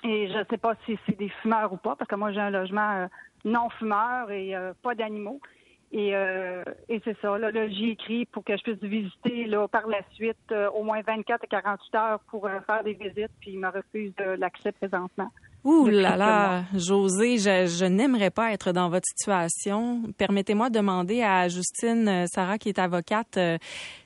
Et 0.05 0.29
je 0.29 0.39
ne 0.39 0.45
sais 0.49 0.59
pas 0.59 0.75
si 0.87 0.97
c'est 1.07 1.19
des 1.19 1.29
fumeurs 1.43 1.73
ou 1.73 1.77
pas, 1.77 1.97
parce 1.97 2.09
que 2.09 2.15
moi 2.15 2.33
j'ai 2.33 2.41
un 2.41 2.51
logement 2.51 2.97
euh, 2.97 3.07
non 3.45 3.69
fumeur 3.71 4.31
et 4.31 4.55
pas 4.83 4.95
d'animaux. 4.95 5.41
Et, 5.91 6.11
et 6.11 7.01
c'est 7.05 7.17
ça. 7.21 7.39
Là, 7.39 7.51
là 7.51 7.69
j'ai 7.69 7.91
écrit 7.91 8.27
pour 8.27 8.45
que 8.45 8.57
je 8.57 8.63
puisse 8.63 8.83
visiter 8.83 9.47
là, 9.47 9.67
par 9.69 9.89
la 9.89 10.03
suite 10.13 10.53
au 10.75 10.83
moins 10.83 11.01
24 11.01 11.45
à 11.45 11.47
48 11.47 11.95
heures 11.95 12.21
pour 12.31 12.49
faire 12.67 12.85
des 12.85 12.93
visites, 12.93 13.33
puis 13.41 13.53
il 13.53 13.59
me 13.59 13.69
refuse 13.69 14.13
l'accès 14.37 14.73
présentement. 14.73 15.31
Ouh 15.65 15.89
là 15.89 16.17
là, 16.17 16.65
José, 16.75 17.37
je, 17.39 17.67
je 17.67 17.85
n'aimerais 17.85 18.31
pas 18.31 18.53
être 18.53 18.73
dans 18.73 18.89
votre 18.89 19.07
situation. 19.07 20.03
Permettez-moi 20.17 20.71
de 20.71 20.77
demander 20.77 21.23
à 21.23 21.49
Justine 21.49 22.09
euh, 22.09 22.27
Sarah, 22.33 22.59
qui 22.59 22.69
est 22.69 22.79
avocate, 22.79 23.37
euh, 23.37 23.59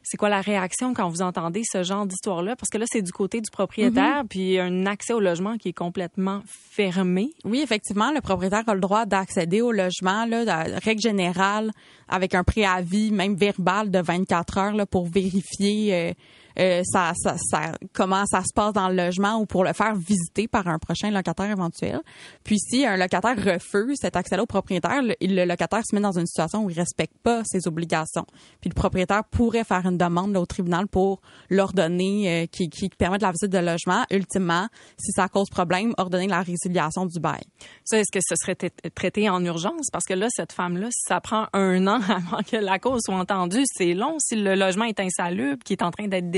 c'est 0.02 0.16
quoi 0.16 0.30
la 0.30 0.40
réaction 0.40 0.94
quand 0.94 1.08
vous 1.08 1.20
entendez 1.20 1.62
ce 1.64 1.82
genre 1.82 2.06
d'histoire-là? 2.06 2.56
Parce 2.56 2.70
que 2.70 2.78
là, 2.78 2.86
c'est 2.88 3.02
du 3.02 3.12
côté 3.12 3.40
du 3.40 3.50
propriétaire, 3.50 4.22
mhm. 4.22 4.28
puis 4.28 4.58
un 4.58 4.86
accès 4.86 5.12
au 5.12 5.20
logement 5.20 5.58
qui 5.58 5.68
est 5.68 5.74
complètement 5.74 6.42
fermé. 6.46 7.30
Oui, 7.44 7.60
effectivement, 7.60 8.10
le 8.12 8.20
propriétaire 8.22 8.64
a 8.66 8.74
le 8.74 8.80
droit 8.80 9.04
d'accéder 9.04 9.60
au 9.60 9.72
logement, 9.72 10.24
là, 10.24 10.44
de 10.44 10.84
règle 10.84 11.02
générale, 11.02 11.70
avec 12.08 12.34
un 12.34 12.44
préavis, 12.44 13.10
même 13.12 13.36
verbal, 13.36 13.90
de 13.90 14.00
24 14.00 14.58
heures 14.58 14.74
là, 14.74 14.86
pour 14.86 15.06
vérifier 15.06 15.94
euh, 15.94 16.12
euh, 16.58 16.82
ça, 16.84 17.12
ça, 17.16 17.36
ça, 17.38 17.72
comment 17.92 18.24
ça 18.26 18.42
se 18.42 18.52
passe 18.54 18.72
dans 18.72 18.88
le 18.88 18.96
logement 18.96 19.36
ou 19.36 19.46
pour 19.46 19.64
le 19.64 19.72
faire 19.72 19.94
visiter 19.94 20.48
par 20.48 20.68
un 20.68 20.78
prochain 20.78 21.10
locataire 21.10 21.50
éventuel. 21.50 22.00
Puis 22.44 22.58
si 22.58 22.84
un 22.84 22.96
locataire 22.96 23.36
refuse 23.36 23.98
cet 24.00 24.16
accès-là 24.16 24.42
au 24.42 24.46
propriétaire, 24.46 25.02
le, 25.02 25.44
locataire 25.44 25.82
se 25.84 25.94
met 25.94 26.00
dans 26.00 26.18
une 26.18 26.26
situation 26.26 26.64
où 26.64 26.70
il 26.70 26.78
respecte 26.78 27.16
pas 27.22 27.42
ses 27.44 27.66
obligations. 27.66 28.26
Puis 28.60 28.70
le 28.70 28.74
propriétaire 28.74 29.24
pourrait 29.24 29.64
faire 29.64 29.86
une 29.86 29.98
demande 29.98 30.36
au 30.36 30.46
tribunal 30.46 30.86
pour 30.86 31.20
l'ordonner 31.50 32.42
euh, 32.42 32.46
qui, 32.46 32.68
qui 32.68 32.88
permet 32.90 33.18
de 33.18 33.22
la 33.22 33.32
visite 33.32 33.50
de 33.50 33.58
logement. 33.58 34.04
Ultimement, 34.10 34.68
si 34.98 35.12
ça 35.12 35.28
cause 35.28 35.48
problème, 35.50 35.94
ordonner 35.98 36.26
la 36.26 36.42
résiliation 36.42 37.06
du 37.06 37.20
bail. 37.20 37.42
Ça, 37.84 37.98
est-ce 37.98 38.10
que 38.12 38.20
ce 38.22 38.34
serait 38.36 38.56
traité 38.94 39.28
en 39.28 39.44
urgence? 39.44 39.88
Parce 39.92 40.04
que 40.04 40.14
là, 40.14 40.28
cette 40.30 40.52
femme-là, 40.52 40.88
si 40.90 41.02
ça 41.08 41.20
prend 41.20 41.46
un 41.52 41.86
an 41.86 42.00
avant 42.08 42.42
que 42.42 42.56
la 42.56 42.78
cause 42.78 43.00
soit 43.04 43.16
entendue, 43.16 43.64
c'est 43.66 43.94
long. 43.94 44.16
Si 44.18 44.36
le 44.36 44.54
logement 44.54 44.84
est 44.84 45.00
insalubre, 45.00 45.62
qui 45.64 45.72
est 45.72 45.82
en 45.82 45.90
train 45.90 46.08
d'être 46.08 46.30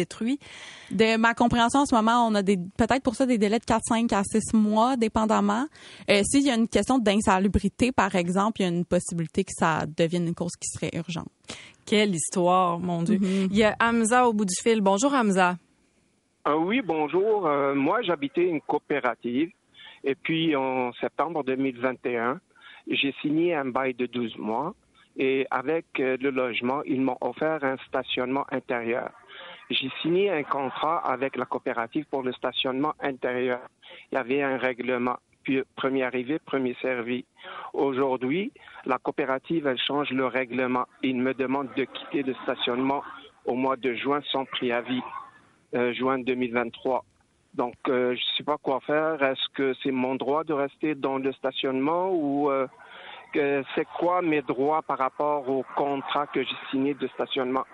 de 0.90 1.16
ma 1.16 1.34
compréhension, 1.34 1.80
en 1.80 1.86
ce 1.86 1.94
moment, 1.94 2.26
on 2.26 2.34
a 2.34 2.42
des 2.42 2.56
peut-être 2.56 3.02
pour 3.02 3.14
ça 3.14 3.26
des 3.26 3.38
délais 3.38 3.58
de 3.58 3.64
4, 3.64 3.80
5 3.84 4.12
à 4.12 4.22
6 4.22 4.54
mois, 4.54 4.96
dépendamment. 4.96 5.66
Euh, 6.10 6.22
S'il 6.24 6.42
y 6.42 6.50
a 6.50 6.54
une 6.54 6.68
question 6.68 6.98
d'insalubrité, 6.98 7.92
par 7.92 8.14
exemple, 8.14 8.60
il 8.60 8.64
y 8.64 8.66
a 8.66 8.68
une 8.68 8.84
possibilité 8.84 9.44
que 9.44 9.52
ça 9.52 9.84
devienne 9.86 10.28
une 10.28 10.34
cause 10.34 10.56
qui 10.56 10.68
serait 10.68 10.90
urgente. 10.94 11.28
Quelle 11.86 12.14
histoire, 12.14 12.78
mon 12.78 13.02
Dieu. 13.02 13.18
Mm-hmm. 13.18 13.48
Il 13.50 13.56
y 13.56 13.64
a 13.64 13.76
Hamza 13.80 14.28
au 14.28 14.32
bout 14.32 14.44
du 14.44 14.54
fil. 14.62 14.80
Bonjour, 14.80 15.12
Hamza. 15.12 15.56
Euh, 16.46 16.56
oui, 16.56 16.80
bonjour. 16.82 17.46
Euh, 17.46 17.74
moi, 17.74 18.02
j'habitais 18.02 18.44
une 18.44 18.60
coopérative. 18.60 19.50
Et 20.02 20.14
puis, 20.14 20.54
en 20.54 20.92
septembre 20.94 21.44
2021, 21.44 22.40
j'ai 22.88 23.14
signé 23.22 23.54
un 23.54 23.66
bail 23.66 23.94
de 23.94 24.06
12 24.06 24.36
mois. 24.38 24.74
Et 25.16 25.46
avec 25.50 25.86
le 25.98 26.30
logement, 26.30 26.82
ils 26.84 27.00
m'ont 27.00 27.16
offert 27.20 27.62
un 27.62 27.76
stationnement 27.86 28.44
intérieur 28.50 29.10
j'ai 29.70 29.90
signé 30.02 30.30
un 30.30 30.42
contrat 30.42 30.98
avec 30.98 31.36
la 31.36 31.44
coopérative 31.46 32.04
pour 32.10 32.22
le 32.22 32.32
stationnement 32.32 32.94
intérieur. 33.00 33.60
Il 34.10 34.16
y 34.16 34.18
avait 34.18 34.42
un 34.42 34.58
règlement 34.58 35.16
premier 35.76 36.04
arrivé, 36.04 36.38
premier 36.38 36.74
servi. 36.80 37.24
Aujourd'hui, 37.72 38.52
la 38.86 38.98
coopérative, 38.98 39.66
elle 39.66 39.78
change 39.78 40.10
le 40.10 40.26
règlement. 40.26 40.86
Il 41.02 41.16
me 41.16 41.34
demande 41.34 41.68
de 41.76 41.84
quitter 41.84 42.22
le 42.22 42.34
stationnement 42.42 43.02
au 43.44 43.54
mois 43.54 43.76
de 43.76 43.94
juin 43.94 44.20
sans 44.30 44.44
préavis, 44.44 45.02
euh, 45.74 45.92
juin 45.92 46.18
2023. 46.18 47.04
Donc, 47.54 47.74
euh, 47.88 48.14
je 48.14 48.20
ne 48.20 48.36
sais 48.36 48.44
pas 48.44 48.56
quoi 48.58 48.80
faire. 48.80 49.22
Est-ce 49.22 49.48
que 49.54 49.74
c'est 49.82 49.92
mon 49.92 50.14
droit 50.16 50.44
de 50.44 50.52
rester 50.52 50.94
dans 50.94 51.18
le 51.18 51.32
stationnement 51.32 52.10
ou 52.10 52.50
euh, 52.50 52.66
c'est 53.34 53.86
quoi 53.98 54.22
mes 54.22 54.42
droits 54.42 54.82
par 54.82 54.98
rapport 54.98 55.48
au 55.48 55.64
contrat 55.76 56.26
que 56.28 56.42
j'ai 56.42 56.56
signé 56.70 56.94
de 56.94 57.06
stationnement? 57.08 57.64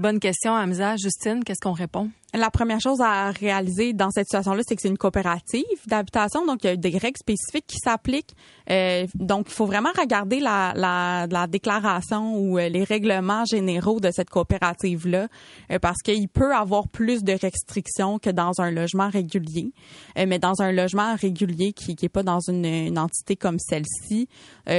Bonne 0.00 0.18
question, 0.18 0.54
Hamza. 0.54 0.96
Justine, 0.96 1.44
qu'est-ce 1.44 1.60
qu'on 1.60 1.74
répond? 1.74 2.08
La 2.32 2.48
première 2.50 2.80
chose 2.80 3.00
à 3.00 3.32
réaliser 3.32 3.92
dans 3.92 4.10
cette 4.10 4.26
situation-là, 4.26 4.62
c'est 4.64 4.76
que 4.76 4.82
c'est 4.82 4.88
une 4.88 4.98
coopérative 4.98 5.64
d'habitation, 5.88 6.46
donc 6.46 6.62
il 6.62 6.68
y 6.68 6.70
a 6.70 6.76
des 6.76 6.96
règles 6.96 7.18
spécifiques 7.18 7.66
qui 7.66 7.78
s'appliquent. 7.82 8.36
Euh, 8.70 9.04
donc, 9.16 9.46
il 9.48 9.52
faut 9.52 9.66
vraiment 9.66 9.90
regarder 9.98 10.38
la, 10.38 10.72
la, 10.76 11.26
la 11.28 11.48
déclaration 11.48 12.36
ou 12.36 12.56
euh, 12.56 12.68
les 12.68 12.84
règlements 12.84 13.44
généraux 13.44 13.98
de 13.98 14.12
cette 14.12 14.30
coopérative-là, 14.30 15.26
euh, 15.72 15.78
parce 15.80 16.00
qu'il 16.04 16.28
peut 16.28 16.54
avoir 16.54 16.86
plus 16.86 17.24
de 17.24 17.32
restrictions 17.32 18.20
que 18.20 18.30
dans 18.30 18.52
un 18.58 18.70
logement 18.70 19.08
régulier. 19.08 19.72
Euh, 20.16 20.26
mais 20.28 20.38
dans 20.38 20.62
un 20.62 20.70
logement 20.70 21.16
régulier 21.16 21.72
qui 21.72 21.96
n'est 22.00 22.08
pas 22.08 22.22
dans 22.22 22.38
une, 22.38 22.64
une, 22.64 22.98
entité 22.98 23.34
comme 23.34 23.58
celle-ci, 23.58 24.28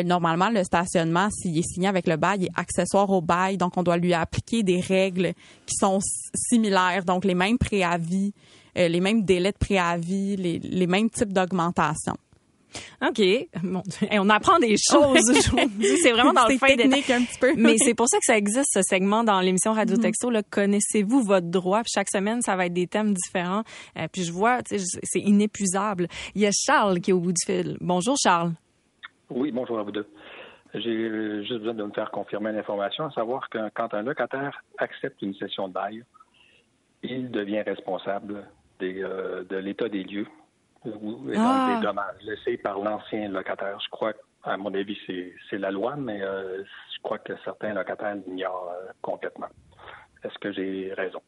normalement, 0.06 0.50
le 0.50 0.64
stationnement, 0.64 1.30
s'il 1.32 1.58
est 1.58 1.68
signé 1.68 1.90
avec 1.90 2.08
le 2.08 2.16
bail, 2.16 2.46
est 2.46 2.52
accessoire 2.56 3.10
au 3.10 3.20
bail, 3.22 3.58
donc 3.58 3.76
on 3.76 3.84
doit 3.84 3.98
lui 3.98 4.14
appliquer 4.14 4.64
des 4.64 4.80
règles 4.80 5.34
qui 5.66 5.76
sont 5.76 6.00
similaires, 6.34 7.04
donc 7.04 7.26
les 7.26 7.36
mêmes 7.42 7.58
préavis, 7.58 8.34
euh, 8.78 8.88
les 8.88 9.00
mêmes 9.00 9.24
délais 9.24 9.52
de 9.52 9.58
préavis, 9.58 10.36
les, 10.38 10.60
les 10.60 10.88
mêmes 10.88 11.10
types 11.10 11.34
d'augmentation. 11.34 12.16
OK. 13.02 13.22
Bon, 13.64 13.82
on 14.12 14.30
apprend 14.30 14.58
des 14.60 14.76
choses 14.92 15.30
aujourd'hui. 15.30 15.98
C'est 16.02 16.12
vraiment 16.12 16.34
dans 16.34 16.48
le 16.48 16.58
fin 16.58 16.76
technique 16.76 17.10
un 17.10 17.24
petit 17.24 17.40
peu. 17.40 17.54
Mais 17.58 17.78
c'est 17.78 17.94
pour 17.94 18.08
ça 18.08 18.18
que 18.18 18.26
ça 18.26 18.38
existe, 18.38 18.70
ce 18.74 18.82
segment 18.82 19.24
dans 19.24 19.42
l'émission 19.42 19.74
Radio 19.74 19.98
mm-hmm. 19.98 20.02
Texto. 20.02 20.32
Connaissez-vous 20.50 21.22
votre 21.22 21.48
droit? 21.48 21.82
Puis 21.82 21.92
chaque 21.94 22.10
semaine, 22.10 22.42
ça 22.42 22.56
va 22.56 22.68
être 22.68 22.74
des 22.74 22.88
thèmes 22.88 23.14
différents. 23.14 23.64
Euh, 23.98 24.08
puis 24.12 24.24
je 24.24 24.32
vois, 24.32 24.60
c'est 24.66 25.20
inépuisable. 25.20 26.08
Il 26.36 26.42
y 26.42 26.48
a 26.48 26.52
Charles 26.54 27.02
qui 27.02 27.12
est 27.12 27.14
au 27.14 27.20
bout 27.20 27.34
du 27.34 27.44
fil. 27.46 27.78
Bonjour, 27.82 28.16
Charles. 28.22 28.54
Oui, 29.30 29.52
bonjour 29.52 29.80
à 29.80 29.84
vous 29.84 29.92
deux. 29.92 30.08
J'ai 30.74 31.44
juste 31.44 31.60
besoin 31.60 31.74
de 31.74 31.84
me 31.84 31.92
faire 31.92 32.12
confirmer 32.12 32.54
l'information, 32.54 33.06
à 33.06 33.12
savoir 33.12 33.50
que 33.50 33.58
quand 33.76 33.94
un 33.94 34.04
locataire 34.04 34.64
accepte 34.78 35.22
une 35.22 35.36
session 35.36 35.68
de 35.68 35.74
bail, 35.74 36.04
il 37.04 37.32
devient 37.32 37.62
responsable 37.62 38.48
des, 38.80 39.02
euh, 39.02 39.44
de 39.50 39.58
l'état 39.58 39.90
des 39.90 40.04
lieux 40.04 40.28
ou 40.86 41.20
ah. 41.36 41.76
des 41.76 41.86
dommages 41.86 42.22
laissés 42.24 42.58
par 42.58 42.80
l'ancien 42.80 43.30
locataire. 43.30 43.80
Je 43.84 43.90
crois, 43.90 44.14
à 44.44 44.58
mon 44.58 44.74
avis, 44.74 44.98
c'est 45.50 45.58
la 45.58 45.72
loi, 45.72 45.96
mais 45.96 46.22
euh, 46.22 46.64
je 46.64 47.02
crois 47.04 47.20
que 47.20 47.34
certains 47.44 47.74
locataires 47.74 48.16
l'ignorent 48.16 48.72
euh, 48.72 48.92
complètement. 49.02 49.50
Est-ce 50.24 50.38
que 50.40 50.52
j'ai 50.52 50.94
raison? 50.96 51.22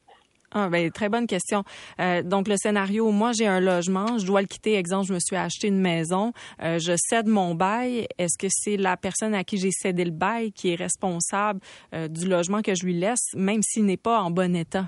Ah, 0.55 0.69
ben, 0.69 0.91
très 0.91 1.09
bonne 1.09 1.25
question. 1.25 1.63
Euh, 1.99 2.21
donc, 2.21 2.47
le 2.47 2.57
scénario, 2.57 3.09
moi, 3.11 3.31
j'ai 3.31 3.47
un 3.47 3.59
logement, 3.59 4.19
je 4.19 4.25
dois 4.25 4.41
le 4.41 4.47
quitter. 4.47 4.75
Exemple, 4.75 5.07
je 5.07 5.13
me 5.13 5.19
suis 5.19 5.35
acheté 5.35 5.67
une 5.67 5.79
maison, 5.79 6.31
euh, 6.61 6.77
je 6.77 6.93
cède 6.95 7.27
mon 7.27 7.55
bail. 7.55 8.07
Est-ce 8.19 8.37
que 8.37 8.47
c'est 8.49 8.77
la 8.77 8.95
personne 8.95 9.33
à 9.33 9.43
qui 9.43 9.57
j'ai 9.57 9.71
cédé 9.71 10.05
le 10.05 10.11
bail 10.11 10.51
qui 10.51 10.71
est 10.71 10.75
responsable 10.75 11.59
euh, 11.95 12.07
du 12.07 12.27
logement 12.27 12.61
que 12.61 12.75
je 12.75 12.85
lui 12.85 12.93
laisse, 12.93 13.33
même 13.35 13.63
s'il 13.63 13.85
n'est 13.85 13.97
pas 13.97 14.21
en 14.21 14.29
bon 14.29 14.55
état? 14.55 14.85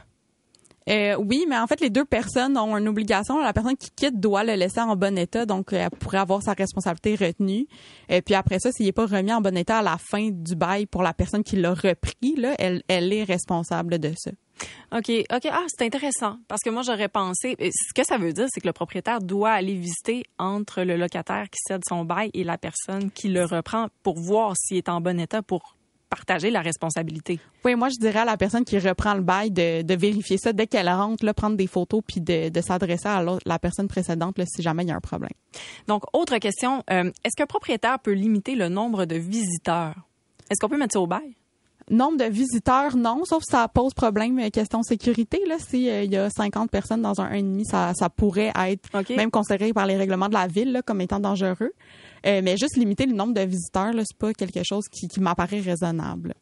Euh, 0.87 1.15
oui, 1.15 1.45
mais 1.49 1.57
en 1.57 1.65
fait, 1.65 1.81
les 1.81 1.89
deux 1.89 2.05
personnes 2.05 2.57
ont 2.57 2.77
une 2.77 2.87
obligation. 2.87 3.39
La 3.41 3.53
personne 3.53 3.75
qui 3.75 3.89
quitte 3.89 4.19
doit 4.19 4.43
le 4.43 4.53
laisser 4.53 4.81
en 4.81 4.95
bon 4.95 5.17
état, 5.17 5.45
donc 5.45 5.73
elle 5.73 5.89
pourrait 5.89 6.19
avoir 6.19 6.43
sa 6.43 6.53
responsabilité 6.53 7.15
retenue. 7.15 7.65
Et 8.07 8.21
puis 8.21 8.35
après 8.35 8.59
ça, 8.59 8.71
s'il 8.71 8.85
n'est 8.85 8.91
pas 8.91 9.07
remis 9.07 9.33
en 9.33 9.41
bon 9.41 9.57
état 9.57 9.79
à 9.79 9.81
la 9.81 9.97
fin 9.97 10.29
du 10.29 10.55
bail 10.55 10.85
pour 10.85 11.01
la 11.01 11.13
personne 11.13 11.43
qui 11.43 11.55
l'a 11.55 11.73
repris, 11.73 12.35
là, 12.37 12.53
elle, 12.59 12.83
elle 12.87 13.11
est 13.11 13.23
responsable 13.23 13.97
de 13.97 14.11
ça. 14.15 14.31
OK, 14.95 15.11
OK. 15.33 15.47
Ah, 15.51 15.65
c'est 15.67 15.85
intéressant 15.85 16.37
parce 16.47 16.61
que 16.61 16.69
moi 16.69 16.81
j'aurais 16.81 17.09
pensé 17.09 17.57
ce 17.59 17.93
que 17.93 18.05
ça 18.05 18.17
veut 18.17 18.31
dire 18.31 18.45
c'est 18.49 18.61
que 18.61 18.67
le 18.67 18.73
propriétaire 18.73 19.19
doit 19.19 19.51
aller 19.51 19.73
visiter 19.73 20.23
entre 20.37 20.83
le 20.83 20.95
locataire 20.95 21.49
qui 21.49 21.59
cède 21.67 21.81
son 21.85 22.05
bail 22.05 22.29
et 22.33 22.45
la 22.45 22.57
personne 22.57 23.11
qui 23.11 23.27
le 23.27 23.43
reprend 23.43 23.87
pour 24.01 24.17
voir 24.17 24.55
s'il 24.55 24.77
est 24.77 24.87
en 24.87 25.01
bon 25.01 25.19
état 25.19 25.41
pour 25.41 25.75
partager 26.09 26.49
la 26.49 26.61
responsabilité. 26.61 27.39
Oui, 27.63 27.75
moi 27.75 27.89
je 27.89 27.99
dirais 27.99 28.19
à 28.19 28.25
la 28.25 28.37
personne 28.37 28.63
qui 28.63 28.77
reprend 28.79 29.13
le 29.13 29.21
bail 29.21 29.51
de, 29.51 29.95
vérifier 29.95 30.37
ça 30.37 30.53
dès 30.53 30.67
qu'elle 30.67 30.89
rentre, 30.89 31.25
là, 31.25 31.33
prendre 31.33 31.55
des 31.55 31.67
photos 31.67 32.01
puis 32.05 32.21
de, 32.21 32.61
s'adresser 32.61 33.07
à 33.07 33.23
la 33.45 33.59
personne 33.59 33.87
précédente 33.87 34.37
là, 34.37 34.45
si 34.47 34.61
jamais 34.61 34.83
il 34.83 34.89
y 34.89 34.91
a 34.91 34.95
un 34.95 35.01
problème. 35.01 35.31
Donc, 35.87 36.03
autre 36.13 36.37
question, 36.37 36.83
euh, 36.89 37.11
est-ce 37.23 37.35
qu'un 37.35 37.45
propriétaire 37.45 37.99
peut 37.99 38.13
limiter 38.13 38.55
le 38.55 38.69
nombre 38.69 39.05
de 39.05 39.15
visiteurs? 39.15 39.95
Est-ce 40.49 40.59
qu'on 40.59 40.69
peut 40.69 40.77
mettre 40.77 40.93
ça 40.93 40.99
au 40.99 41.07
bail? 41.07 41.35
Nombre 41.89 42.17
de 42.17 42.25
visiteurs, 42.25 42.97
non, 42.97 43.21
sauf 43.25 43.43
si 43.43 43.51
ça 43.51 43.67
pose 43.67 43.93
problème 43.93 44.39
euh, 44.39 44.49
question 44.49 44.81
sécurité. 44.81 45.39
Là, 45.47 45.57
s'il 45.59 45.87
euh, 45.87 46.03
y 46.03 46.17
a 46.17 46.29
50 46.31 46.71
personnes 46.71 47.03
dans 47.03 47.21
un 47.21 47.31
1,5, 47.31 47.63
ça, 47.65 47.91
ça 47.93 48.09
pourrait 48.09 48.51
être 48.55 48.89
même 49.15 49.29
considéré 49.29 49.71
par 49.71 49.85
les 49.85 49.95
règlements 49.95 50.27
de 50.27 50.33
la 50.33 50.47
ville 50.47 50.71
là, 50.71 50.81
comme 50.81 51.01
étant 51.01 51.19
dangereux. 51.19 51.71
Euh, 52.25 52.41
mais 52.43 52.57
juste 52.57 52.75
limiter 52.75 53.05
le 53.05 53.13
nombre 53.13 53.33
de 53.33 53.41
visiteurs, 53.41 53.93
c'est 53.97 54.17
pas 54.17 54.33
quelque 54.33 54.61
chose 54.63 54.85
qui, 54.89 55.07
qui 55.07 55.19
m'apparaît 55.19 55.59
raisonnable. 55.59 56.33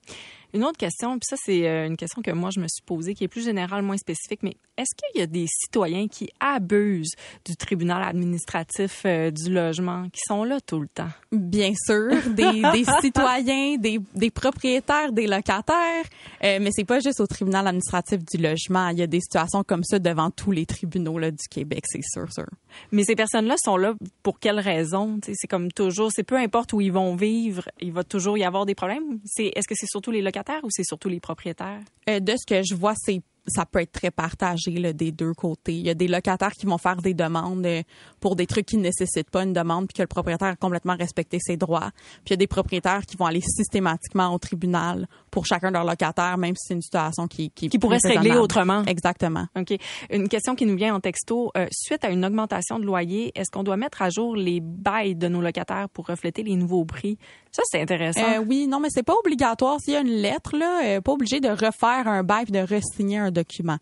Une 0.54 0.64
autre 0.66 0.78
question, 0.78 1.14
puis 1.14 1.26
ça 1.28 1.36
c'est 1.44 1.68
euh, 1.68 1.88
une 1.88 1.98
question 1.98 2.22
que 2.22 2.30
moi 2.30 2.52
je 2.54 2.60
me 2.60 2.68
suis 2.68 2.84
posée, 2.86 3.16
qui 3.16 3.24
est 3.24 3.28
plus 3.28 3.44
générale, 3.44 3.82
moins 3.82 3.98
spécifique, 3.98 4.42
mais 4.44 4.56
est-ce 4.78 4.94
qu'il 4.96 5.20
y 5.20 5.24
a 5.24 5.26
des 5.26 5.48
citoyens 5.48 6.08
qui 6.08 6.30
abusent 6.40 7.16
du 7.44 7.56
tribunal 7.56 8.04
administratif 8.04 9.02
euh, 9.06 9.32
du 9.32 9.52
logement, 9.52 10.10
qui 10.10 10.22
sont 10.28 10.44
là 10.44 10.62
tout 10.62 10.80
le 10.80 10.88
temps? 10.88 11.10
Bien 11.32 11.74
sûr, 11.76 12.12
des, 12.30 12.62
des 12.72 12.86
citoyens, 13.02 13.78
des, 13.78 14.00
des, 14.14 14.30
propriétaires, 14.30 15.12
des 15.12 15.26
locataires, 15.26 16.06
euh, 16.44 16.60
mais 16.62 16.70
c'est 16.72 16.86
pas 16.86 17.00
juste 17.00 17.20
au 17.20 17.26
tribunal 17.26 17.66
administratif 17.66 18.20
du 18.24 18.38
logement. 18.38 18.90
Il 18.90 19.00
y 19.00 19.04
a 19.04 19.08
des 19.08 19.22
situations 19.22 19.64
comme 19.64 19.84
ça 19.84 19.98
devant 19.98 20.30
tous 20.30 20.52
les 20.52 20.68
tribunaux 20.68 21.18
là, 21.18 21.32
du 21.32 21.48
Québec, 21.50 21.84
c'est 21.88 22.04
sûr, 22.04 22.32
sûr. 22.32 22.48
Mais 22.92 23.04
ces 23.04 23.16
personnes-là 23.16 23.56
sont 23.58 23.78
là 23.78 23.96
pour 24.22 24.40
quelles 24.40 24.60
raisons? 24.60 25.20
C'est 25.24 25.48
comme 25.48 25.72
toujours, 25.72 26.12
c'est 26.14 26.24
peu 26.24 26.38
importe 26.38 26.74
où 26.74 26.82
ils 26.82 26.92
vont 26.92 27.16
vivre, 27.16 27.68
il 27.80 27.92
va 27.92 28.04
toujours 28.04 28.38
y 28.38 28.44
avoir 28.44 28.68
des 28.68 28.76
problèmes? 28.76 29.20
Est-ce 29.40 29.68
que 29.68 29.74
c'est 29.76 29.90
surtout 29.90 30.12
les 30.12 30.22
locataires? 30.22 30.43
Ou 30.64 30.68
c'est 30.70 30.84
surtout 30.84 31.10
les 31.10 31.20
propriétaires? 31.20 31.82
Euh, 32.10 32.20
de 32.20 32.34
ce 32.38 32.46
que 32.46 32.64
je 32.64 32.76
vois, 32.76 32.94
c'est 32.96 33.22
ça 33.48 33.66
peut 33.66 33.80
être 33.80 33.92
très 33.92 34.12
partagé 34.12 34.72
là, 34.72 34.94
des 34.94 35.12
deux 35.12 35.34
côtés. 35.34 35.74
Il 35.74 35.86
y 35.86 35.90
a 35.90 35.94
des 35.94 36.08
locataires 36.08 36.54
qui 36.54 36.66
vont 36.66 36.78
faire 36.78 36.98
des 36.98 37.14
demandes 37.14 37.66
euh, 37.66 37.82
pour 38.20 38.36
des 38.36 38.48
trucs 38.48 38.66
qui 38.66 38.78
ne 38.78 38.84
nécessitent 38.84 39.30
pas 39.30 39.44
une 39.44 39.54
demande 39.54 39.88
puis 39.88 39.96
que 39.98 40.02
le 40.02 40.08
propriétaire 40.08 40.50
a 40.50 40.56
complètement 40.56 40.96
respecté 40.96 41.40
ses 41.42 41.58
droits. 41.58 41.92
Puis 42.24 42.28
il 42.28 42.32
y 42.32 42.34
a 42.34 42.38
des 42.38 42.48
propriétaires 42.48 43.06
qui 43.06 43.18
vont 43.18 43.26
aller 43.26 43.42
systématiquement 43.42 44.34
au 44.34 44.38
tribunal 44.38 45.08
pour 45.30 45.46
chacun 45.46 45.70
de 45.70 45.74
leurs 45.74 45.86
locataires, 45.86 46.38
même 46.38 46.56
si 46.56 46.68
c'est 46.68 46.74
une 46.74 46.82
situation 46.82 47.28
qui 47.28 47.50
qui, 47.50 47.70
qui 47.70 47.80
pourrait 47.80 48.00
se 48.02 48.08
régler 48.08 48.36
autrement. 48.38 48.84
Exactement. 48.86 49.48
Ok. 49.58 49.78
Une 50.10 50.30
question 50.30 50.56
qui 50.56 50.66
nous 50.66 50.78
vient 50.78 50.96
en 50.96 51.00
texto 51.00 51.52
euh, 51.58 51.68
suite 51.72 52.06
à 52.06 52.10
une 52.10 52.24
augmentation 52.24 52.80
de 52.80 52.86
loyer, 52.86 53.32
est-ce 53.36 53.52
qu'on 53.52 53.64
doit 53.64 53.78
mettre 53.78 54.02
à 54.02 54.10
jour 54.10 54.36
les 54.36 54.62
bails 54.62 55.16
de 55.16 55.28
nos 55.28 55.42
locataires 55.42 55.90
pour 55.90 56.08
refléter 56.08 56.44
les 56.44 56.56
nouveaux 56.56 56.86
prix? 56.86 57.18
Ça 57.52 57.62
c'est 57.66 57.82
intéressant. 57.82 58.22
Euh, 58.22 58.44
oui, 58.48 58.68
non, 58.68 58.80
mais 58.80 58.90
c'est 58.90 59.04
pas 59.04 59.16
obligatoire. 59.16 59.80
S'il 59.82 59.94
y 59.94 59.98
a 59.98 60.02
une 60.02 60.08
lettre 60.08 60.56
là, 60.58 61.02
pas 61.02 61.12
obligé 61.12 61.40
de 61.42 61.50
refaire 61.50 62.08
un 62.08 62.24
bail 62.24 62.46
et 62.48 62.52
de 62.52 62.60
re-signer 62.60 63.18
un 63.18 63.32
document. 63.34 63.78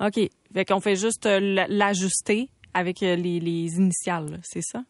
OK. 0.00 0.20
Fait 0.52 0.64
qu'on 0.64 0.80
fait 0.80 0.96
juste 0.96 1.26
euh, 1.26 1.66
l'ajuster 1.68 2.50
avec 2.74 3.02
euh, 3.02 3.16
les, 3.16 3.40
les 3.40 3.76
initiales, 3.76 4.40
c'est 4.42 4.62
ça? 4.62 4.84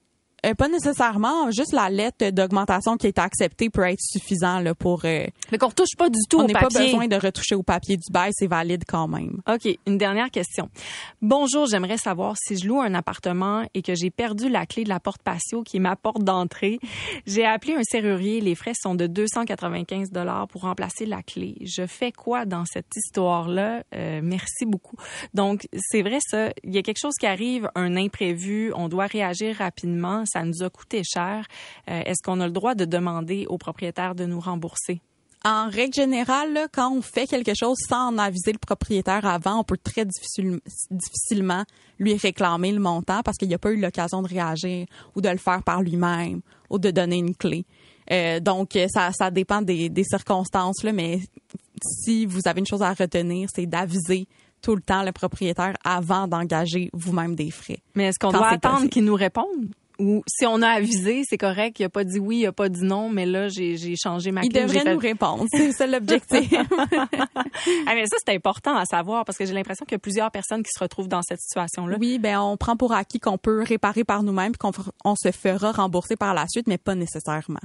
Euh, 0.47 0.55
pas 0.55 0.69
nécessairement, 0.69 1.51
juste 1.51 1.73
la 1.73 1.91
lettre 1.91 2.31
d'augmentation 2.31 2.97
qui 2.97 3.09
est 3.09 3.19
acceptée 3.19 3.71
peut 3.71 3.83
être 3.83 4.01
suffisant 4.01 4.61
là, 4.61 4.75
pour. 4.75 5.05
Euh, 5.05 5.27
Mais 5.51 5.59
qu'on 5.59 5.69
retouche 5.69 5.97
pas 5.97 6.09
du 6.09 6.19
tout 6.29 6.39
on 6.39 6.45
au 6.45 6.47
papier. 6.47 6.59
On 6.59 6.63
n'a 6.63 6.69
pas 6.69 6.85
besoin 6.85 7.09
de 7.09 7.17
retoucher 7.17 7.55
au 7.57 7.65
papier 7.65 7.97
du 7.97 8.13
bail, 8.13 8.31
c'est 8.35 8.47
valide 8.47 8.85
quand 8.87 9.09
même. 9.09 9.41
OK, 9.49 9.69
une 9.87 9.99
dernière 9.99 10.31
question. 10.31 10.71
Bonjour, 11.23 11.67
j'aimerais 11.67 11.99
savoir 11.99 12.37
si 12.39 12.57
je 12.57 12.69
loue 12.69 12.81
un 12.81 12.95
appartement 12.95 13.65
et 13.75 13.83
que 13.83 13.97
j'ai 13.97 14.11
perdu 14.11 14.49
la 14.49 14.65
clé 14.65 14.85
de 14.85 14.89
la 14.89 15.01
porte 15.01 15.23
patio 15.23 15.63
qui 15.63 15.79
est 15.79 15.81
ma 15.81 15.97
porte 15.97 16.23
d'entrée. 16.23 16.79
J'ai 17.27 17.45
appelé 17.45 17.75
un 17.75 17.83
serrurier, 17.83 18.41
les 18.41 18.55
frais 18.55 18.75
sont 18.81 18.95
de 18.95 19.09
295 19.09 20.11
dollars 20.11 20.47
pour 20.47 20.63
remplacer 20.63 21.05
la 21.05 21.23
clé. 21.23 21.57
Je 21.63 21.87
fais 21.87 22.13
quoi 22.13 22.45
dans 22.45 22.65
cette 22.65 22.95
histoire-là? 22.95 23.83
Euh, 23.95 24.21
Merci 24.23 24.67
beaucoup. 24.67 24.97
Donc 25.35 25.67
c'est 25.91 26.03
vrai 26.03 26.19
ça, 26.21 26.51
il 26.63 26.75
y 26.75 26.79
a 26.79 26.83
quelque 26.83 27.01
chose 27.01 27.15
qui 27.19 27.27
arrive, 27.27 27.69
un 27.75 27.97
imprévu, 27.97 28.73
on 28.77 28.89
doit 28.89 29.07
réagir 29.07 29.57
rapidement 29.57 30.25
ça 30.29 30.45
nous 30.45 30.63
a 30.63 30.71
coûté 30.71 31.03
cher. 31.05 31.47
Euh, 31.91 32.03
est-ce 32.05 32.23
qu'on 32.23 32.41
a 32.41 32.47
le 32.47 32.53
droit 32.53 32.75
de 32.75 32.85
demander 32.85 33.47
au 33.49 33.59
propriétaire 33.59 34.15
de 34.15 34.25
nous 34.25 34.41
rembourser? 34.41 35.01
En 35.45 35.69
règle 35.71 35.95
générale, 35.95 36.67
quand 36.73 36.93
on 36.93 37.01
fait 37.01 37.27
quelque 37.27 37.53
chose 37.55 37.79
sans 37.89 38.09
en 38.09 38.19
aviser 38.19 38.53
le 38.53 38.59
propriétaire 38.59 39.25
avant, 39.25 39.61
on 39.61 39.65
peut 39.65 39.79
très 39.79 40.05
difficilement 40.05 41.65
lui 41.99 42.17
réclamer 42.17 42.73
le 42.73 42.81
montant 42.81 43.23
parce 43.23 43.37
qu'il 43.37 43.49
n'a 43.49 43.59
pas 43.59 43.71
eu 43.71 43.81
l'occasion 43.81 44.21
de 44.23 44.29
réagir 44.29 44.87
ou 45.15 45.21
de 45.21 45.29
le 45.29 45.39
faire 45.39 45.63
par 45.63 45.83
lui-même 45.83 46.41
ou 46.71 46.79
de 46.79 46.91
donner 46.91 47.19
une 47.19 47.37
clé. 47.37 47.65
Euh, 48.11 48.41
donc, 48.41 48.77
ça, 48.89 49.13
ça 49.13 49.31
dépend 49.31 49.63
des, 49.63 49.89
des 49.89 50.05
circonstances, 50.05 50.83
là, 50.83 50.93
mais 50.93 51.21
si 51.83 52.27
vous 52.27 52.41
avez 52.47 52.61
une 52.61 52.67
chose 52.67 52.83
à 52.83 52.93
retenir, 52.93 53.49
c'est 53.55 53.67
d'aviser 53.67 54.27
tout 54.61 54.75
le 54.75 54.83
temps 54.83 55.03
le 55.03 55.13
propriétaire 55.13 55.75
avant 55.85 56.27
d'engager 56.27 56.91
vous-même 56.93 57.35
des 57.35 57.51
frais. 57.51 57.79
Mais 57.95 58.05
est-ce 58.05 58.19
qu'on 58.19 58.33
doit 58.33 58.49
attendre 58.49 58.89
qu'il 58.89 59.05
nous 59.05 59.15
réponde? 59.15 59.73
Ou 59.99 60.23
si 60.29 60.47
on 60.47 60.63
a 60.63 60.69
avisé, 60.69 61.23
c'est 61.29 61.39
correct, 61.39 61.81
il 61.81 61.85
a 61.85 61.89
pas 61.89 62.05
dit 62.05 62.19
oui, 62.19 62.39
il 62.39 62.47
a 62.47 62.53
pas 62.53 62.69
dit 62.69 62.85
non, 62.85 63.09
mais 63.09 63.27
là, 63.27 63.49
j'ai 63.49 63.97
changé 63.97 64.31
ma 64.31 64.43
il 64.43 64.51
clé. 64.51 64.63
Devrait 64.63 64.95
nous 64.95 64.99
répondre, 64.99 65.45
c'est 65.51 65.73
ça 65.73 65.87
l'objectif. 65.87 66.53
ah, 66.53 67.95
mais 67.95 68.07
ça, 68.07 68.17
c'est 68.25 68.35
important 68.35 68.77
à 68.77 68.85
savoir 68.85 69.25
parce 69.25 69.37
que 69.37 69.45
j'ai 69.45 69.55
l'impression 69.55 69.85
qu'il 69.85 69.95
y 69.95 69.97
a 69.97 70.01
plusieurs 70.01 70.31
personnes 70.31 70.63
qui 70.63 70.71
se 70.73 70.79
retrouvent 70.79 71.09
dans 71.09 71.23
cette 71.23 71.41
situation-là. 71.41 71.97
Oui, 71.99 72.19
ben 72.19 72.39
on 72.39 72.57
prend 72.57 72.77
pour 72.77 72.93
acquis 72.93 73.19
qu'on 73.19 73.39
peut 73.39 73.63
réparer 73.63 74.05
par 74.05 74.23
nous-mêmes 74.23 74.57
qu'on 74.57 74.71
on 75.05 75.15
se 75.17 75.33
fera 75.33 75.73
rembourser 75.73 76.17
par 76.17 76.35
la 76.35 76.47
suite, 76.49 76.69
mais 76.69 76.79
pas 76.79 76.95
nécessairement. 76.95 77.61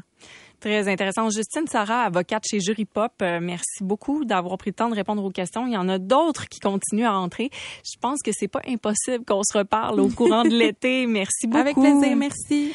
Très 0.63 0.87
intéressant. 0.87 1.29
Justine 1.29 1.67
Sarah, 1.67 2.03
avocate 2.03 2.45
chez 2.49 2.61
Jury 2.61 2.85
Pop, 2.85 3.11
euh, 3.21 3.39
merci 3.41 3.83
beaucoup 3.83 4.23
d'avoir 4.23 4.57
pris 4.57 4.69
le 4.69 4.75
temps 4.75 4.87
de 4.87 4.95
répondre 4.95 5.21
aux 5.21 5.29
questions. 5.29 5.67
Il 5.67 5.73
y 5.73 5.77
en 5.77 5.89
a 5.89 5.97
d'autres 5.97 6.47
qui 6.47 6.61
continuent 6.61 7.05
à 7.05 7.17
entrer. 7.17 7.49
Je 7.83 7.99
pense 7.99 8.21
que 8.21 8.31
c'est 8.31 8.47
pas 8.47 8.61
impossible 8.65 9.25
qu'on 9.25 9.43
se 9.43 9.57
reparle 9.57 9.99
au 9.99 10.07
courant 10.07 10.43
de 10.43 10.55
l'été. 10.55 11.05
Merci 11.05 11.47
beaucoup. 11.47 11.59
Avec 11.59 11.75
plaisir, 11.75 12.15
merci. 12.15 12.73